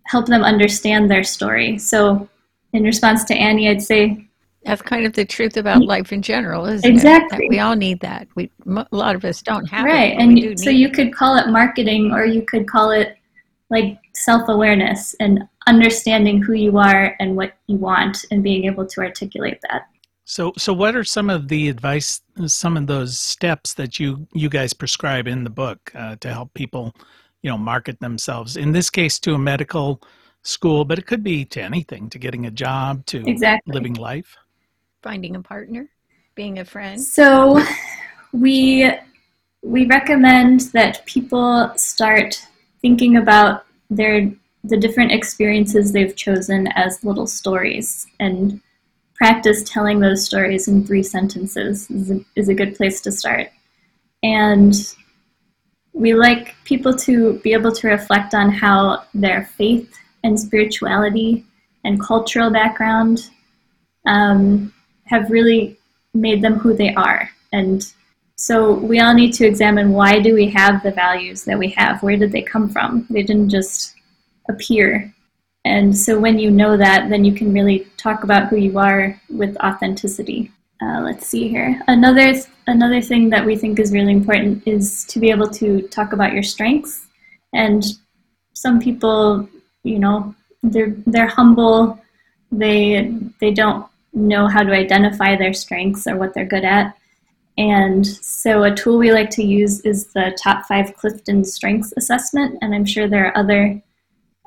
help 0.05 0.27
them 0.27 0.43
understand 0.43 1.11
their 1.11 1.23
story. 1.23 1.79
So 1.79 2.29
in 2.73 2.83
response 2.83 3.25
to 3.25 3.35
Annie, 3.35 3.69
I'd 3.69 3.83
say 3.83 4.29
that's 4.65 4.83
kind 4.83 5.07
of 5.07 5.13
the 5.13 5.25
truth 5.25 5.57
about 5.57 5.83
life 5.83 6.13
in 6.13 6.21
general, 6.21 6.67
isn't 6.67 6.91
exactly. 6.91 7.47
it? 7.47 7.49
we 7.49 7.59
all 7.61 7.77
need 7.77 8.01
that. 8.01 8.27
We 8.35 8.51
a 8.67 8.87
lot 8.91 9.15
of 9.15 9.25
us 9.25 9.41
don't 9.41 9.67
have 9.67 9.85
right. 9.85 10.13
it. 10.13 10.17
Right, 10.17 10.43
and 10.43 10.61
so 10.61 10.71
you 10.71 10.91
could 10.91 11.15
call 11.15 11.37
it 11.37 11.49
marketing, 11.49 12.13
or 12.13 12.25
you 12.25 12.43
could 12.43 12.69
call 12.69 12.91
it 12.91 13.18
like 13.71 13.99
self 14.15 14.49
awareness 14.49 15.15
and 15.21 15.47
understanding 15.67 16.43
who 16.43 16.55
you 16.55 16.79
are 16.79 17.15
and 17.21 17.37
what 17.37 17.55
you 17.67 17.77
want, 17.77 18.25
and 18.31 18.43
being 18.43 18.65
able 18.65 18.87
to 18.87 19.01
articulate 19.01 19.59
that. 19.71 19.87
So, 20.25 20.53
so 20.59 20.73
what 20.75 20.95
are 20.95 21.05
some 21.05 21.31
of 21.31 21.49
the 21.49 21.69
advice, 21.69 22.21
some 22.47 22.77
of 22.77 22.87
those 22.87 23.19
steps 23.19 23.75
that 23.75 23.99
you 23.99 24.27
you 24.33 24.49
guys 24.49 24.73
prescribe 24.73 25.27
in 25.27 25.45
the 25.45 25.51
book 25.51 25.91
uh, 25.95 26.17
to 26.17 26.33
help 26.33 26.53
people, 26.55 26.95
you 27.43 27.51
know, 27.51 27.59
market 27.59 28.01
themselves? 28.01 28.57
In 28.57 28.73
this 28.73 28.91
case, 28.91 29.19
to 29.21 29.35
a 29.35 29.39
medical 29.39 30.03
school, 30.43 30.85
but 30.85 30.99
it 30.99 31.07
could 31.07 31.23
be 31.23 31.45
to 31.47 31.63
anything, 31.63 32.11
to 32.11 32.19
getting 32.19 32.47
a 32.47 32.51
job, 32.51 33.05
to 33.07 33.27
exactly. 33.27 33.73
living 33.73 33.95
life, 33.95 34.37
finding 35.03 35.37
a 35.37 35.41
partner, 35.41 35.89
being 36.35 36.59
a 36.59 36.65
friend. 36.65 37.01
So, 37.01 37.63
we 38.33 38.91
we 39.63 39.87
recommend 39.87 40.61
that 40.73 41.05
people 41.07 41.73
start 41.77 42.47
thinking 42.89 43.19
about 43.19 43.67
their 43.91 44.33
the 44.65 44.77
different 44.77 45.13
experiences 45.13 45.93
they've 45.93 46.17
chosen 46.17 46.67
as 46.69 47.05
little 47.05 47.27
stories 47.27 48.07
and 48.19 48.61
practice 49.15 49.63
telling 49.65 50.01
those 50.01 50.25
stories 50.25 50.69
in 50.69 50.87
three 50.87 51.03
sentences 51.03 51.91
is 51.91 52.11
a, 52.11 52.21
is 52.35 52.49
a 52.49 52.55
good 52.55 52.75
place 52.77 53.01
to 53.03 53.13
start. 53.13 53.51
And 54.23 54.75
we 55.93 56.15
like 56.15 56.55
people 56.65 56.95
to 57.07 57.39
be 57.41 57.53
able 57.53 57.73
to 57.73 57.89
reflect 57.89 58.35
on 58.35 58.51
how 58.51 59.05
their 59.13 59.51
faith 59.59 59.93
and 60.25 60.41
spirituality 60.41 61.45
and 61.85 62.03
cultural 62.03 62.51
background 62.51 63.31
um, 64.07 64.73
have 65.05 65.31
really 65.31 65.79
made 66.15 66.41
them 66.41 66.59
who 66.59 66.75
they 66.75 66.95
are. 66.95 67.29
And 67.53 67.85
so 68.39 68.73
we 68.73 69.01
all 69.01 69.15
need 69.15 69.33
to 69.35 69.47
examine 69.47 69.91
why 69.93 70.21
do 70.21 70.33
we 70.35 70.49
have 70.51 70.83
the 70.83 70.93
values 70.93 71.45
that 71.45 71.59
we 71.59 71.69
have? 71.71 72.03
Where 72.03 72.17
did 72.17 72.33
they 72.33 72.43
come 72.43 72.69
from? 72.69 73.07
They 73.11 73.23
didn't 73.23 73.51
just 73.51 73.95
appear 74.49 75.13
and 75.69 75.97
so 75.97 76.19
when 76.19 76.39
you 76.39 76.51
know 76.51 76.79
that, 76.79 77.11
then 77.11 77.27
you 77.27 77.35
can 77.35 77.53
really 77.53 77.87
talk 77.99 78.25
about 78.25 78.49
who 78.49 78.57
you 78.57 78.79
are 78.79 79.21
with 79.29 79.55
authenticity. 79.59 80.51
Uh, 80.81 81.01
let's 81.03 81.27
see 81.27 81.49
here. 81.49 81.83
Another 81.89 82.35
another 82.69 83.03
thing 83.03 83.29
that 83.31 83.45
we 83.45 83.55
think 83.55 83.79
is 83.79 83.93
really 83.93 84.13
important 84.13 84.67
is 84.67 85.05
to 85.07 85.19
be 85.19 85.31
able 85.31 85.51
to 85.51 85.83
talk 85.89 86.15
about 86.15 86.33
your 86.33 86.43
strengths. 86.43 87.07
And 87.53 87.85
some 88.55 88.81
people, 88.81 89.49
you 89.83 89.99
know, 89.99 90.35
they're 90.63 90.95
they're 91.07 91.27
humble. 91.27 92.01
They 92.51 93.13
they 93.41 93.53
don't 93.53 93.87
know 94.15 94.47
how 94.47 94.63
to 94.63 94.73
identify 94.73 95.37
their 95.37 95.53
strengths 95.53 96.07
or 96.07 96.17
what 96.17 96.33
they're 96.33 96.47
good 96.47 96.65
at. 96.65 96.97
And 97.59 98.07
so 98.07 98.63
a 98.63 98.75
tool 98.75 98.99
we 98.99 99.13
like 99.13 99.31
to 99.31 99.43
use 99.43 99.81
is 99.81 100.07
the 100.13 100.39
top 100.41 100.65
five 100.67 100.95
Clifton 100.97 101.45
Strengths 101.45 101.93
Assessment. 101.97 102.57
And 102.63 102.73
I'm 102.73 102.85
sure 102.85 103.09
there 103.09 103.27
are 103.27 103.37
other 103.37 103.83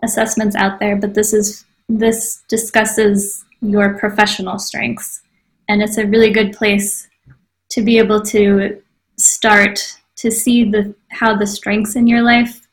assessments 0.02 0.56
out 0.56 0.80
there, 0.80 0.96
but 0.96 1.14
this 1.14 1.34
is 1.34 1.66
this 1.90 2.44
discusses 2.48 3.44
your 3.62 3.98
professional 3.98 4.58
strengths, 4.58 5.22
and 5.68 5.82
it's 5.82 5.98
a 5.98 6.08
really 6.08 6.32
good 6.32 6.54
place 6.54 7.08
to 7.70 7.82
be 7.82 7.98
able 7.98 8.22
to 8.22 8.82
start 9.18 10.00
to 10.16 10.32
see 10.32 10.64
the 10.64 10.96
how 11.10 11.36
the 11.36 11.46
strengths 11.46 11.96
in 11.96 12.08
your 12.08 12.22
life 12.22 12.68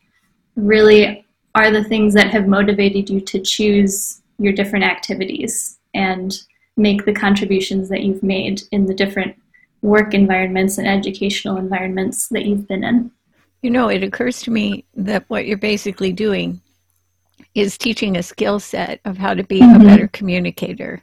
really 0.57 1.25
are 1.55 1.71
the 1.71 1.85
things 1.85 2.15
that 2.15 2.31
have 2.31 2.47
motivated 2.47 3.11
you 3.11 3.21
to 3.21 3.41
choose 3.41 4.23
your 4.39 4.53
different 4.53 4.85
activities 4.85 5.79
and 5.95 6.43
make 6.77 7.05
the 7.05 7.13
contributions 7.13 7.89
that 7.89 8.03
you've 8.03 8.23
made 8.23 8.63
in 8.71 8.87
the 8.87 8.95
different 8.95 9.35
work 9.83 10.15
environments 10.15 10.79
and 10.79 10.87
educational 10.87 11.57
environments 11.57 12.29
that 12.29 12.45
you've 12.45 12.67
been 12.69 12.85
in. 12.85 13.11
You 13.63 13.71
know, 13.71 13.89
it 13.89 14.03
occurs 14.03 14.41
to 14.43 14.51
me 14.51 14.85
that 14.95 15.25
what 15.29 15.47
you're 15.47 15.59
basically 15.59 16.13
doing 16.13 16.61
is 17.55 17.79
teaching 17.79 18.17
a 18.17 18.23
skill 18.23 18.61
set 18.61 19.01
of 19.05 19.17
how 19.17 19.35
to 19.35 19.43
be 19.43 19.61
mm-hmm. 19.61 19.81
a 19.81 19.85
better 19.85 20.09
communicator 20.09 21.03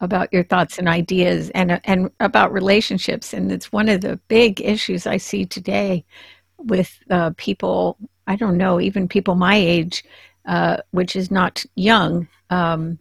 about 0.00 0.32
your 0.32 0.44
thoughts 0.44 0.78
and 0.78 0.88
ideas 0.88 1.50
and 1.50 1.80
and 1.84 2.10
about 2.20 2.52
relationships 2.52 3.32
and 3.32 3.50
it's 3.50 3.72
one 3.72 3.88
of 3.88 4.00
the 4.00 4.18
big 4.28 4.60
issues 4.60 5.06
I 5.06 5.16
see 5.16 5.46
today 5.46 6.04
with 6.58 6.98
uh, 7.10 7.30
people 7.36 7.96
I 8.26 8.36
don't 8.36 8.58
know 8.58 8.80
even 8.80 9.08
people 9.08 9.34
my 9.34 9.54
age 9.54 10.04
uh, 10.46 10.78
which 10.90 11.16
is 11.16 11.30
not 11.30 11.64
young 11.76 12.28
um, 12.50 12.98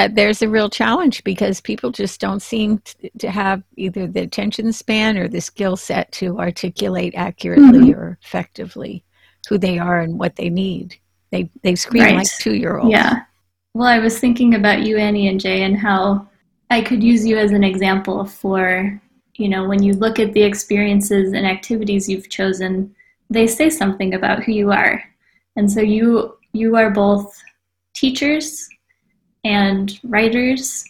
that 0.00 0.14
there's 0.14 0.40
a 0.40 0.48
real 0.48 0.70
challenge 0.70 1.22
because 1.24 1.60
people 1.60 1.90
just 1.90 2.22
don't 2.22 2.40
seem 2.40 2.80
to 3.18 3.30
have 3.30 3.62
either 3.76 4.06
the 4.06 4.22
attention 4.22 4.72
span 4.72 5.18
or 5.18 5.28
the 5.28 5.42
skill 5.42 5.76
set 5.76 6.10
to 6.10 6.38
articulate 6.38 7.12
accurately 7.14 7.90
mm-hmm. 7.90 8.00
or 8.00 8.18
effectively 8.22 9.04
who 9.46 9.58
they 9.58 9.78
are 9.78 10.00
and 10.00 10.18
what 10.18 10.36
they 10.36 10.48
need. 10.48 10.96
They 11.32 11.50
they 11.62 11.74
scream 11.74 12.04
right. 12.04 12.14
like 12.14 12.38
two 12.38 12.54
year 12.54 12.78
olds. 12.78 12.90
Yeah. 12.90 13.24
Well, 13.74 13.88
I 13.88 13.98
was 13.98 14.18
thinking 14.18 14.54
about 14.54 14.84
you, 14.84 14.96
Annie 14.96 15.28
and 15.28 15.38
Jay, 15.38 15.64
and 15.64 15.76
how 15.76 16.26
I 16.70 16.80
could 16.80 17.02
use 17.02 17.26
you 17.26 17.36
as 17.36 17.50
an 17.50 17.62
example 17.62 18.24
for, 18.24 18.98
you 19.34 19.50
know, 19.50 19.68
when 19.68 19.82
you 19.82 19.92
look 19.92 20.18
at 20.18 20.32
the 20.32 20.42
experiences 20.42 21.34
and 21.34 21.46
activities 21.46 22.08
you've 22.08 22.30
chosen, 22.30 22.94
they 23.28 23.46
say 23.46 23.68
something 23.68 24.14
about 24.14 24.42
who 24.44 24.52
you 24.52 24.72
are. 24.72 25.04
And 25.56 25.70
so 25.70 25.82
you 25.82 26.38
you 26.52 26.74
are 26.76 26.90
both 26.90 27.38
teachers 27.94 28.66
and 29.44 29.98
writers 30.04 30.84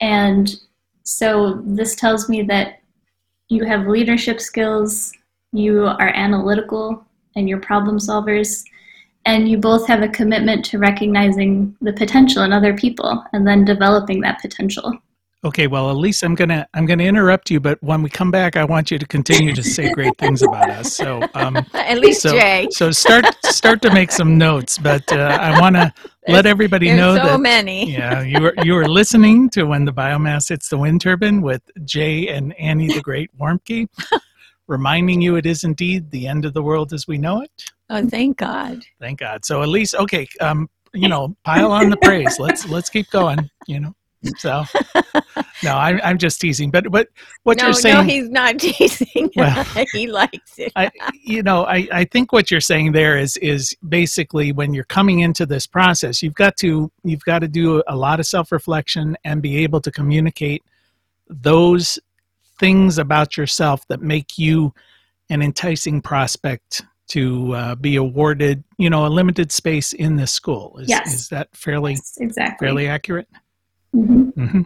and 0.00 0.56
so 1.04 1.62
this 1.64 1.94
tells 1.94 2.28
me 2.28 2.42
that 2.42 2.80
you 3.48 3.64
have 3.64 3.86
leadership 3.86 4.40
skills, 4.40 5.12
you 5.52 5.84
are 5.84 6.12
analytical 6.14 7.04
and 7.36 7.48
you're 7.48 7.60
problem 7.60 7.98
solvers 7.98 8.64
and 9.26 9.48
you 9.48 9.58
both 9.58 9.86
have 9.86 10.02
a 10.02 10.08
commitment 10.08 10.64
to 10.64 10.78
recognizing 10.78 11.76
the 11.80 11.92
potential 11.92 12.42
in 12.42 12.52
other 12.52 12.74
people 12.76 13.24
and 13.32 13.46
then 13.46 13.64
developing 13.64 14.20
that 14.20 14.40
potential. 14.40 14.92
Okay, 15.44 15.66
well, 15.66 15.90
Elise, 15.90 16.22
I'm 16.22 16.36
gonna 16.36 16.68
I'm 16.72 16.86
gonna 16.86 17.02
interrupt 17.02 17.50
you, 17.50 17.58
but 17.58 17.82
when 17.82 18.00
we 18.00 18.08
come 18.08 18.30
back, 18.30 18.56
I 18.56 18.64
want 18.64 18.92
you 18.92 18.98
to 19.00 19.06
continue 19.06 19.52
to 19.54 19.62
say 19.62 19.90
great 19.90 20.16
things 20.16 20.40
about 20.40 20.70
us. 20.70 20.94
So, 20.94 21.20
um, 21.34 21.56
at 21.74 21.98
least 21.98 22.22
so, 22.22 22.30
Jay. 22.30 22.68
so 22.70 22.92
start 22.92 23.24
start 23.46 23.82
to 23.82 23.92
make 23.92 24.12
some 24.12 24.38
notes, 24.38 24.78
but 24.78 25.12
uh, 25.12 25.16
I 25.40 25.60
want 25.60 25.74
to 25.74 25.92
let 26.28 26.46
everybody 26.46 26.92
know 26.92 27.16
so 27.16 27.24
that 27.24 27.40
many. 27.40 27.90
yeah, 27.92 28.22
you 28.22 28.46
are 28.46 28.54
you 28.64 28.76
are 28.76 28.86
listening 28.86 29.50
to 29.50 29.64
when 29.64 29.84
the 29.84 29.92
biomass 29.92 30.48
hits 30.48 30.68
the 30.68 30.78
wind 30.78 31.00
turbine 31.00 31.42
with 31.42 31.62
Jay 31.84 32.28
and 32.28 32.54
Annie 32.56 32.94
the 32.94 33.02
Great 33.02 33.36
Warmke, 33.36 33.88
reminding 34.68 35.20
you 35.20 35.34
it 35.34 35.44
is 35.44 35.64
indeed 35.64 36.12
the 36.12 36.28
end 36.28 36.44
of 36.44 36.54
the 36.54 36.62
world 36.62 36.92
as 36.92 37.08
we 37.08 37.18
know 37.18 37.40
it. 37.42 37.50
Oh, 37.90 38.08
thank 38.08 38.36
God. 38.36 38.84
Thank 39.00 39.18
God. 39.18 39.44
So 39.44 39.60
at 39.60 39.68
least 39.68 39.96
okay, 39.96 40.28
um, 40.40 40.70
you 40.94 41.08
know, 41.08 41.36
pile 41.42 41.72
on 41.72 41.90
the 41.90 41.96
praise. 41.96 42.38
Let's 42.38 42.68
let's 42.68 42.90
keep 42.90 43.10
going. 43.10 43.50
You 43.66 43.80
know. 43.80 43.96
So 44.38 44.64
no, 45.62 45.76
I'm 45.76 46.00
I'm 46.02 46.18
just 46.18 46.40
teasing. 46.40 46.70
But 46.70 46.88
what 46.88 47.08
what 47.42 47.58
no, 47.58 47.64
you're 47.64 47.72
saying? 47.74 47.94
No, 47.96 48.02
he's 48.02 48.30
not 48.30 48.58
teasing. 48.58 49.30
Well, 49.36 49.64
he 49.92 50.06
likes 50.06 50.58
it. 50.58 50.72
I, 50.76 50.90
you 51.22 51.42
know, 51.42 51.64
I 51.64 51.88
I 51.92 52.04
think 52.04 52.32
what 52.32 52.50
you're 52.50 52.60
saying 52.60 52.92
there 52.92 53.18
is 53.18 53.36
is 53.38 53.74
basically 53.88 54.52
when 54.52 54.74
you're 54.74 54.84
coming 54.84 55.20
into 55.20 55.46
this 55.46 55.66
process, 55.66 56.22
you've 56.22 56.34
got 56.34 56.56
to 56.58 56.90
you've 57.04 57.24
got 57.24 57.40
to 57.40 57.48
do 57.48 57.82
a 57.86 57.96
lot 57.96 58.20
of 58.20 58.26
self 58.26 58.52
reflection 58.52 59.16
and 59.24 59.42
be 59.42 59.58
able 59.58 59.80
to 59.80 59.90
communicate 59.90 60.62
those 61.28 61.98
things 62.58 62.98
about 62.98 63.36
yourself 63.36 63.86
that 63.88 64.00
make 64.00 64.38
you 64.38 64.72
an 65.30 65.42
enticing 65.42 66.00
prospect 66.00 66.82
to 67.08 67.54
uh, 67.54 67.74
be 67.74 67.96
awarded, 67.96 68.62
you 68.78 68.88
know, 68.88 69.06
a 69.06 69.08
limited 69.08 69.52
space 69.52 69.92
in 69.92 70.16
this 70.16 70.32
school. 70.32 70.78
Is, 70.78 70.88
yes. 70.88 71.12
is 71.12 71.28
that 71.28 71.48
fairly 71.54 71.92
yes, 71.92 72.16
exactly 72.18 72.66
fairly 72.66 72.86
accurate? 72.86 73.28
Mm-hmm. 73.94 74.40
Mm-hmm. 74.40 74.62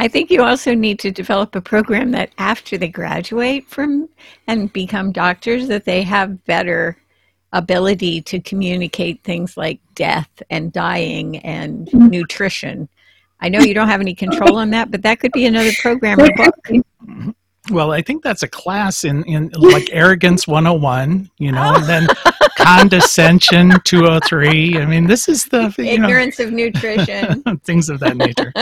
I 0.00 0.06
think 0.06 0.30
you 0.30 0.44
also 0.44 0.74
need 0.74 1.00
to 1.00 1.10
develop 1.10 1.56
a 1.56 1.60
program 1.60 2.12
that 2.12 2.30
after 2.38 2.78
they 2.78 2.88
graduate 2.88 3.68
from 3.68 4.08
and 4.46 4.72
become 4.72 5.10
doctors, 5.10 5.66
that 5.68 5.84
they 5.84 6.02
have 6.02 6.44
better 6.44 6.96
ability 7.52 8.22
to 8.22 8.40
communicate 8.40 9.24
things 9.24 9.56
like 9.56 9.80
death 9.94 10.30
and 10.50 10.72
dying 10.72 11.38
and 11.38 11.88
mm-hmm. 11.88 12.08
nutrition. 12.08 12.88
I 13.40 13.48
know 13.48 13.60
you 13.60 13.74
don't 13.74 13.88
have 13.88 14.00
any 14.00 14.14
control 14.14 14.56
on 14.56 14.70
that, 14.70 14.90
but 14.90 15.02
that 15.02 15.18
could 15.18 15.32
be 15.32 15.46
another 15.46 15.72
program 15.80 16.20
or 16.20 16.28
book. 16.36 16.56
Mm-hmm. 16.68 17.30
Well, 17.70 17.92
I 17.92 18.02
think 18.02 18.22
that's 18.22 18.42
a 18.42 18.48
class 18.48 19.04
in, 19.04 19.24
in 19.24 19.50
like 19.50 19.88
arrogance 19.92 20.46
101, 20.46 21.30
you 21.38 21.52
know, 21.52 21.74
and 21.74 21.84
then 21.84 22.06
condescension 22.76 23.72
203. 23.84 24.78
I 24.78 24.84
mean, 24.86 25.06
this 25.06 25.28
is 25.28 25.44
the 25.44 25.74
you 25.78 25.84
ignorance 25.84 26.38
of 26.40 26.52
nutrition, 26.52 27.42
things 27.64 27.88
of 27.88 28.00
that 28.00 28.16
nature. 28.16 28.52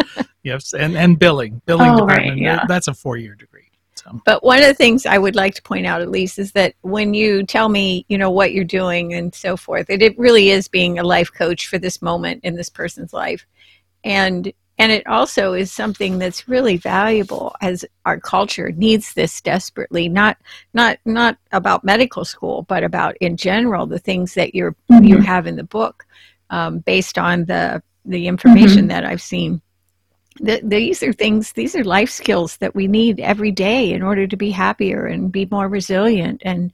yes, 0.43 0.73
and 0.75 0.97
and 0.97 1.19
billing, 1.19 1.61
billing 1.67 1.91
Oh, 1.91 2.01
department. 2.01 2.31
right, 2.31 2.39
yeah. 2.39 2.65
That's 2.69 2.89
a 2.89 2.95
four 2.95 3.17
year 3.17 3.35
degree. 3.35 3.71
So 3.95 4.21
But 4.25 4.45
one 4.45 4.59
of 4.59 4.65
the 4.67 4.75
things 4.75 5.07
I 5.07 5.19
would 5.19 5.35
like 5.35 5.55
to 5.55 5.63
point 5.63 5.87
out, 5.87 6.03
at 6.03 6.11
least, 6.11 6.39
is 6.39 6.53
that 6.53 6.75
when 6.83 7.15
you 7.15 7.45
tell 7.45 7.69
me, 7.69 8.05
you 8.09 8.19
know, 8.19 8.31
what 8.31 8.53
you're 8.53 8.65
doing 8.65 9.15
and 9.15 9.35
so 9.35 9.57
forth, 9.57 9.87
that 9.89 10.03
it 10.03 10.19
really 10.19 10.51
is 10.51 10.69
being 10.69 10.99
a 10.99 11.03
life 11.05 11.33
coach 11.33 11.67
for 11.67 11.79
this 11.79 12.01
moment 12.03 12.45
in 12.45 12.55
this 12.55 12.69
person's 12.71 13.13
life, 13.13 13.47
and 14.05 14.53
and 14.78 14.92
it 14.92 15.06
also 15.06 15.54
is 15.54 15.73
something 15.73 16.18
that's 16.18 16.49
really 16.49 16.76
valuable 16.76 17.54
as 17.62 17.85
our 18.04 18.21
culture 18.21 18.71
needs 18.73 19.14
this 19.14 19.40
desperately. 19.40 20.09
Not 20.09 20.37
not 20.75 20.99
not 21.04 21.38
about 21.52 21.85
medical 21.85 22.25
school, 22.25 22.62
but 22.68 22.85
about 22.85 23.16
in 23.21 23.37
general 23.37 23.87
the 23.87 23.99
things 23.99 24.35
that 24.35 24.54
you're 24.54 24.76
you 25.02 25.16
Mhm. 25.16 25.25
have 25.25 25.47
in 25.47 25.56
the 25.56 25.64
book, 25.64 26.04
um, 26.50 26.78
based 26.80 27.18
on 27.18 27.45
the 27.47 27.83
the 28.04 28.26
information 28.28 28.87
that 28.88 29.04
I've 29.04 29.23
seen. 29.23 29.61
Th- 30.45 30.62
these 30.62 31.02
are 31.02 31.12
things 31.14 31.52
these 31.52 31.75
are 31.75 31.85
life 31.85 32.11
skills 32.11 32.59
that 32.59 32.75
we 32.75 32.87
need 32.87 33.21
every 33.21 33.50
day 33.50 33.92
in 33.92 34.02
order 34.02 34.26
to 34.26 34.37
be 34.37 34.50
happier 34.50 35.06
and 35.06 35.33
be 35.33 35.49
more 35.50 35.68
resilient 35.68 36.42
and 36.45 36.73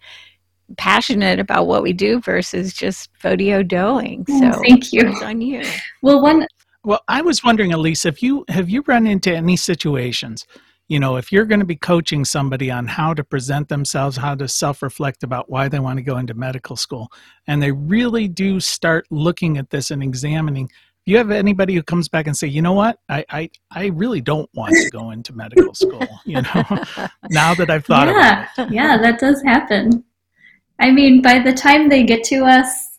passionate 0.76 1.38
about 1.38 1.66
what 1.66 1.82
we 1.82 1.92
do 1.92 2.20
versus 2.20 2.72
just 2.72 3.10
photo 3.18 3.62
doing 3.62 4.26
Oh, 4.28 4.40
so 4.40 4.62
thank 4.62 4.92
you. 4.92 5.02
on 5.22 5.40
you 5.40 5.62
Well, 6.02 6.20
one 6.20 6.46
Well, 6.84 7.00
I 7.06 7.22
was 7.22 7.44
wondering, 7.44 7.72
Elise, 7.72 8.02
have 8.02 8.18
you 8.20 8.44
have 8.48 8.68
you 8.68 8.82
run 8.86 9.06
into 9.06 9.32
any 9.34 9.56
situations, 9.56 10.46
you 10.88 10.98
know, 10.98 11.16
if 11.16 11.30
you're 11.30 11.44
going 11.44 11.60
to 11.60 11.66
be 11.66 11.76
coaching 11.76 12.24
somebody 12.24 12.70
on 12.70 12.86
how 12.86 13.14
to 13.14 13.22
present 13.22 13.68
themselves, 13.68 14.16
how 14.16 14.34
to 14.34 14.48
self-reflect 14.48 15.22
about 15.22 15.48
why 15.48 15.68
they 15.68 15.78
want 15.78 15.98
to 15.98 16.02
go 16.02 16.18
into 16.18 16.34
medical 16.34 16.74
school, 16.74 17.12
and 17.46 17.62
they 17.62 17.70
really 17.70 18.26
do 18.26 18.58
start 18.58 19.06
looking 19.10 19.58
at 19.58 19.70
this 19.70 19.92
and 19.92 20.02
examining. 20.02 20.66
Do 20.66 21.12
you 21.12 21.18
have 21.18 21.30
anybody 21.30 21.74
who 21.74 21.82
comes 21.84 22.08
back 22.08 22.26
and 22.26 22.36
say, 22.36 22.48
you 22.48 22.62
know 22.62 22.72
what, 22.72 22.98
I 23.08 23.24
I, 23.30 23.50
I 23.70 23.86
really 23.86 24.20
don't 24.20 24.50
want 24.54 24.74
to 24.74 24.90
go 24.90 25.12
into 25.12 25.32
medical 25.34 25.74
school, 25.74 26.06
you 26.24 26.42
know, 26.42 26.64
now 27.30 27.54
that 27.54 27.70
I've 27.70 27.86
thought 27.86 28.08
about 28.08 28.48
yeah, 28.58 28.64
it. 28.64 28.72
yeah, 28.72 28.98
that 28.98 29.20
does 29.20 29.40
happen. 29.42 30.04
I 30.80 30.90
mean, 30.90 31.22
by 31.22 31.38
the 31.38 31.52
time 31.52 31.88
they 31.88 32.02
get 32.02 32.24
to 32.24 32.44
us, 32.44 32.98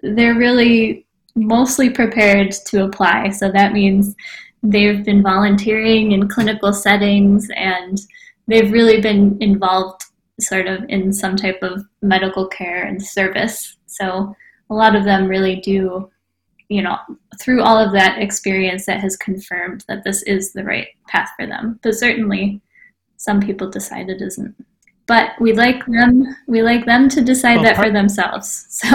they're 0.00 0.36
really 0.36 1.06
mostly 1.34 1.90
prepared 1.90 2.52
to 2.66 2.84
apply. 2.84 3.30
So 3.30 3.50
that 3.50 3.72
means 3.72 4.14
they've 4.62 5.04
been 5.04 5.22
volunteering 5.22 6.12
in 6.12 6.28
clinical 6.28 6.72
settings 6.72 7.48
and 7.56 8.00
they've 8.46 8.72
really 8.72 9.00
been 9.00 9.38
involved 9.40 10.02
sort 10.40 10.66
of 10.66 10.84
in 10.88 11.12
some 11.12 11.36
type 11.36 11.58
of 11.62 11.84
medical 12.02 12.46
care 12.46 12.84
and 12.84 13.02
service. 13.02 13.76
So 13.86 14.34
a 14.70 14.74
lot 14.74 14.96
of 14.96 15.04
them 15.04 15.26
really 15.26 15.56
do, 15.56 16.10
you 16.68 16.82
know, 16.82 16.96
through 17.40 17.62
all 17.62 17.78
of 17.78 17.92
that 17.92 18.20
experience 18.20 18.86
that 18.86 19.00
has 19.00 19.16
confirmed 19.16 19.84
that 19.88 20.04
this 20.04 20.22
is 20.22 20.52
the 20.52 20.64
right 20.64 20.88
path 21.08 21.30
for 21.36 21.46
them. 21.46 21.78
But 21.82 21.94
certainly 21.94 22.60
some 23.16 23.40
people 23.40 23.70
decide 23.70 24.08
it 24.08 24.22
isn't. 24.22 24.54
But 25.06 25.32
we 25.40 25.52
like 25.52 25.84
them 25.86 26.24
we 26.46 26.62
like 26.62 26.86
them 26.86 27.08
to 27.08 27.20
decide 27.20 27.56
Well, 27.56 27.64
that 27.64 27.76
for 27.76 27.90
themselves. 27.90 28.66
So 28.68 28.86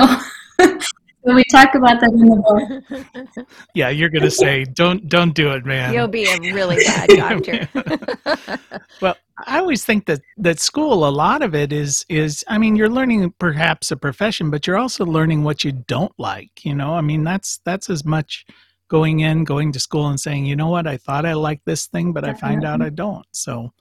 we 1.33 1.43
talk 1.51 1.73
about 1.75 1.99
that 2.01 2.11
in 2.11 2.29
the 2.29 2.35
book. 2.35 3.47
Yeah, 3.73 3.89
you're 3.89 4.09
going 4.09 4.23
to 4.23 4.31
say, 4.31 4.63
don't 4.63 5.09
don't 5.09 5.33
do 5.33 5.51
it, 5.51 5.65
man. 5.65 5.93
you'll 5.93 6.07
be 6.07 6.25
a 6.25 6.39
really 6.53 6.77
bad 6.85 7.09
doctor 7.09 7.67
Well, 9.01 9.15
I 9.45 9.59
always 9.59 9.83
think 9.83 10.05
that 10.05 10.21
that 10.37 10.59
school, 10.59 11.05
a 11.05 11.09
lot 11.09 11.41
of 11.41 11.53
it 11.55 11.73
is 11.73 12.05
is. 12.07 12.43
I 12.47 12.57
mean, 12.57 12.75
you're 12.77 12.89
learning 12.89 13.33
perhaps 13.37 13.91
a 13.91 13.97
profession, 13.97 14.49
but 14.49 14.65
you're 14.65 14.77
also 14.77 15.05
learning 15.05 15.43
what 15.43 15.63
you 15.65 15.73
don't 15.73 16.13
like. 16.17 16.63
You 16.63 16.73
know, 16.75 16.93
I 16.95 17.01
mean, 17.01 17.23
that's 17.25 17.59
that's 17.65 17.89
as 17.89 18.05
much 18.05 18.45
going 18.87 19.19
in, 19.21 19.43
going 19.43 19.73
to 19.73 19.79
school, 19.79 20.07
and 20.07 20.19
saying, 20.19 20.45
you 20.45 20.55
know 20.55 20.69
what, 20.69 20.87
I 20.87 20.95
thought 20.95 21.25
I 21.25 21.33
liked 21.33 21.65
this 21.65 21.87
thing, 21.87 22.13
but 22.13 22.23
I 22.23 22.33
find 22.33 22.63
out 22.63 22.81
I 22.81 22.89
don't. 22.89 23.25
So, 23.31 23.73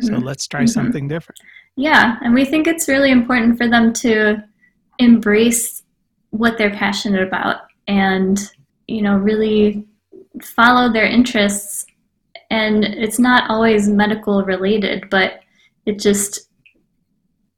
so 0.00 0.14
Mhm. 0.14 0.22
let's 0.22 0.46
try 0.46 0.62
Mhm. 0.62 0.68
something 0.68 1.08
different. 1.08 1.40
Yeah, 1.76 2.16
and 2.22 2.32
we 2.34 2.44
think 2.44 2.66
it's 2.68 2.86
really 2.88 3.10
important 3.10 3.58
for 3.58 3.66
them 3.68 3.92
to 3.94 4.44
embrace 4.98 5.82
what 6.30 6.58
they're 6.58 6.70
passionate 6.70 7.26
about 7.26 7.62
and, 7.86 8.50
you 8.86 9.02
know, 9.02 9.16
really 9.16 9.86
follow 10.42 10.92
their 10.92 11.06
interests. 11.06 11.86
And 12.50 12.84
it's 12.84 13.18
not 13.18 13.50
always 13.50 13.88
medical 13.88 14.44
related, 14.44 15.08
but 15.10 15.40
it 15.86 15.98
just, 15.98 16.48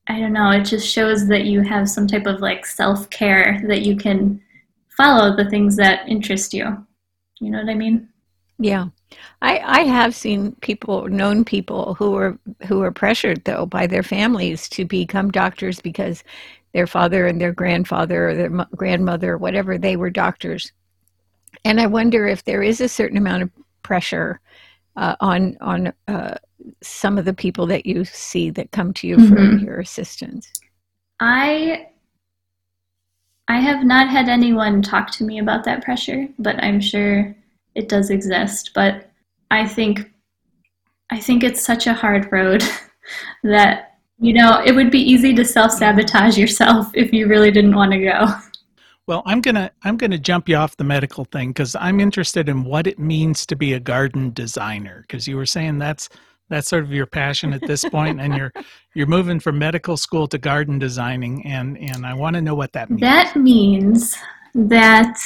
I 0.08 0.20
don't 0.20 0.32
know, 0.32 0.50
it 0.50 0.64
just 0.64 0.86
shows 0.86 1.28
that 1.28 1.44
you 1.44 1.62
have 1.62 1.88
some 1.88 2.06
type 2.06 2.26
of 2.26 2.40
like 2.40 2.66
self 2.66 3.08
care 3.10 3.62
that 3.68 3.82
you 3.82 3.96
can 3.96 4.40
follow 4.96 5.34
the 5.36 5.48
things 5.48 5.76
that 5.76 6.08
interest 6.08 6.52
you. 6.52 6.86
You 7.40 7.50
know 7.50 7.58
what 7.58 7.70
I 7.70 7.74
mean? 7.74 8.08
Yeah, 8.58 8.88
I 9.40 9.58
I 9.58 9.80
have 9.80 10.14
seen 10.14 10.54
people, 10.60 11.08
known 11.08 11.44
people 11.44 11.94
who 11.94 12.14
are 12.14 12.38
who 12.66 12.82
are 12.82 12.92
pressured 12.92 13.44
though 13.44 13.66
by 13.66 13.86
their 13.86 14.02
families 14.04 14.68
to 14.70 14.84
become 14.84 15.30
doctors 15.30 15.80
because 15.80 16.22
their 16.72 16.86
father 16.86 17.26
and 17.26 17.40
their 17.40 17.52
grandfather 17.52 18.30
or 18.30 18.34
their 18.34 18.50
mo- 18.50 18.66
grandmother 18.74 19.36
whatever 19.36 19.78
they 19.78 19.96
were 19.96 20.10
doctors, 20.10 20.72
and 21.64 21.80
I 21.80 21.86
wonder 21.86 22.26
if 22.26 22.44
there 22.44 22.62
is 22.62 22.80
a 22.80 22.88
certain 22.88 23.18
amount 23.18 23.42
of 23.44 23.50
pressure 23.82 24.40
uh, 24.96 25.16
on 25.20 25.56
on 25.60 25.92
uh, 26.08 26.36
some 26.82 27.18
of 27.18 27.24
the 27.24 27.34
people 27.34 27.66
that 27.66 27.86
you 27.86 28.04
see 28.04 28.50
that 28.50 28.70
come 28.72 28.92
to 28.94 29.06
you 29.08 29.16
for 29.28 29.36
Mhm. 29.36 29.62
your 29.62 29.80
assistance. 29.80 30.52
I 31.20 31.88
I 33.48 33.58
have 33.58 33.84
not 33.84 34.08
had 34.08 34.28
anyone 34.28 34.82
talk 34.82 35.10
to 35.12 35.24
me 35.24 35.38
about 35.38 35.64
that 35.64 35.84
pressure, 35.84 36.28
but 36.38 36.62
I'm 36.62 36.80
sure 36.80 37.34
it 37.74 37.88
does 37.88 38.10
exist. 38.10 38.70
But 38.74 39.10
I 39.50 39.66
think 39.66 40.10
I 41.10 41.20
think 41.20 41.44
it's 41.44 41.62
such 41.62 41.86
a 41.86 41.92
hard 41.92 42.32
road 42.32 42.64
that 43.42 43.91
you 44.22 44.32
know 44.32 44.62
it 44.64 44.74
would 44.74 44.90
be 44.90 45.00
easy 45.00 45.34
to 45.34 45.44
self 45.44 45.72
sabotage 45.72 46.38
yourself 46.38 46.90
if 46.94 47.12
you 47.12 47.26
really 47.26 47.50
didn't 47.50 47.74
want 47.74 47.92
to 47.92 47.98
go. 47.98 48.26
Well, 49.08 49.22
I'm 49.26 49.40
gonna 49.40 49.70
I'm 49.82 49.96
gonna 49.96 50.16
jump 50.16 50.48
you 50.48 50.56
off 50.56 50.76
the 50.76 50.84
medical 50.84 51.24
thing 51.24 51.50
because 51.50 51.74
I'm 51.74 51.98
interested 51.98 52.48
in 52.48 52.62
what 52.62 52.86
it 52.86 53.00
means 53.00 53.44
to 53.46 53.56
be 53.56 53.72
a 53.72 53.80
garden 53.80 54.32
designer. 54.32 55.02
Because 55.02 55.26
you 55.26 55.36
were 55.36 55.44
saying 55.44 55.78
that's 55.78 56.08
that's 56.48 56.68
sort 56.68 56.84
of 56.84 56.92
your 56.92 57.06
passion 57.06 57.52
at 57.52 57.66
this 57.66 57.84
point, 57.84 58.20
and 58.20 58.34
you're 58.34 58.52
you're 58.94 59.08
moving 59.08 59.40
from 59.40 59.58
medical 59.58 59.96
school 59.96 60.28
to 60.28 60.38
garden 60.38 60.78
designing, 60.78 61.44
and 61.44 61.76
and 61.76 62.06
I 62.06 62.14
want 62.14 62.36
to 62.36 62.42
know 62.42 62.54
what 62.54 62.72
that 62.74 62.90
means. 62.90 63.00
That 63.00 63.34
means 63.34 64.16
that 64.54 65.18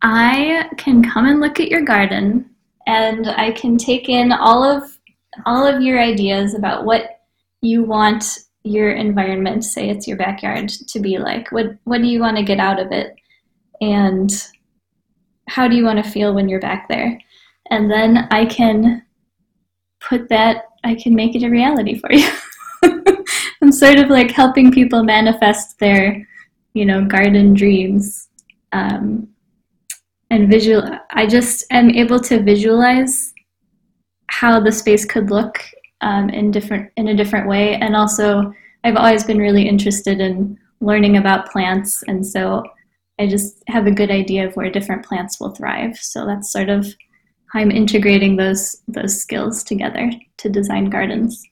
I 0.00 0.70
can 0.78 1.04
come 1.04 1.26
and 1.26 1.40
look 1.40 1.60
at 1.60 1.68
your 1.68 1.82
garden 1.82 2.48
and 2.86 3.28
I 3.28 3.50
can 3.52 3.76
take 3.76 4.08
in 4.08 4.32
all 4.32 4.62
of 4.62 4.98
all 5.46 5.66
of 5.66 5.82
your 5.82 6.00
ideas 6.00 6.54
about 6.54 6.84
what 6.84 7.13
you 7.64 7.82
want 7.82 8.24
your 8.62 8.92
environment, 8.92 9.64
say 9.64 9.88
it's 9.88 10.08
your 10.08 10.16
backyard, 10.16 10.68
to 10.68 11.00
be 11.00 11.18
like. 11.18 11.50
What 11.52 11.76
what 11.84 12.00
do 12.00 12.06
you 12.06 12.20
want 12.20 12.36
to 12.36 12.42
get 12.42 12.58
out 12.58 12.80
of 12.80 12.92
it? 12.92 13.14
And 13.80 14.30
how 15.48 15.68
do 15.68 15.76
you 15.76 15.84
want 15.84 16.02
to 16.02 16.10
feel 16.10 16.34
when 16.34 16.48
you're 16.48 16.60
back 16.60 16.88
there? 16.88 17.18
And 17.70 17.90
then 17.90 18.28
I 18.30 18.46
can 18.46 19.04
put 20.00 20.28
that 20.28 20.64
I 20.84 20.94
can 20.94 21.14
make 21.14 21.34
it 21.34 21.42
a 21.42 21.50
reality 21.50 21.98
for 21.98 22.12
you. 22.12 22.28
I'm 23.62 23.72
sort 23.72 23.98
of 23.98 24.10
like 24.10 24.30
helping 24.30 24.70
people 24.70 25.02
manifest 25.02 25.78
their 25.78 26.26
you 26.74 26.84
know, 26.84 27.04
garden 27.04 27.54
dreams. 27.54 28.28
Um, 28.72 29.28
and 30.30 30.50
visual, 30.50 30.82
I 31.10 31.26
just 31.26 31.64
am 31.70 31.90
able 31.90 32.18
to 32.20 32.42
visualize 32.42 33.32
how 34.26 34.58
the 34.58 34.72
space 34.72 35.04
could 35.04 35.30
look 35.30 35.60
um, 36.00 36.30
in 36.30 36.50
different 36.50 36.90
in 36.96 37.08
a 37.08 37.16
different 37.16 37.48
way. 37.48 37.74
And 37.76 37.96
also, 37.96 38.52
I've 38.84 38.96
always 38.96 39.24
been 39.24 39.38
really 39.38 39.68
interested 39.68 40.20
in 40.20 40.58
learning 40.80 41.16
about 41.16 41.50
plants, 41.50 42.02
and 42.04 42.26
so 42.26 42.62
I 43.18 43.26
just 43.26 43.62
have 43.68 43.86
a 43.86 43.92
good 43.92 44.10
idea 44.10 44.46
of 44.46 44.54
where 44.56 44.70
different 44.70 45.04
plants 45.04 45.38
will 45.40 45.54
thrive. 45.54 45.96
So 45.98 46.26
that's 46.26 46.52
sort 46.52 46.68
of 46.68 46.86
how 47.52 47.60
I'm 47.60 47.70
integrating 47.70 48.36
those 48.36 48.82
those 48.88 49.20
skills 49.20 49.62
together 49.62 50.10
to 50.38 50.48
design 50.48 50.90
gardens. 50.90 51.42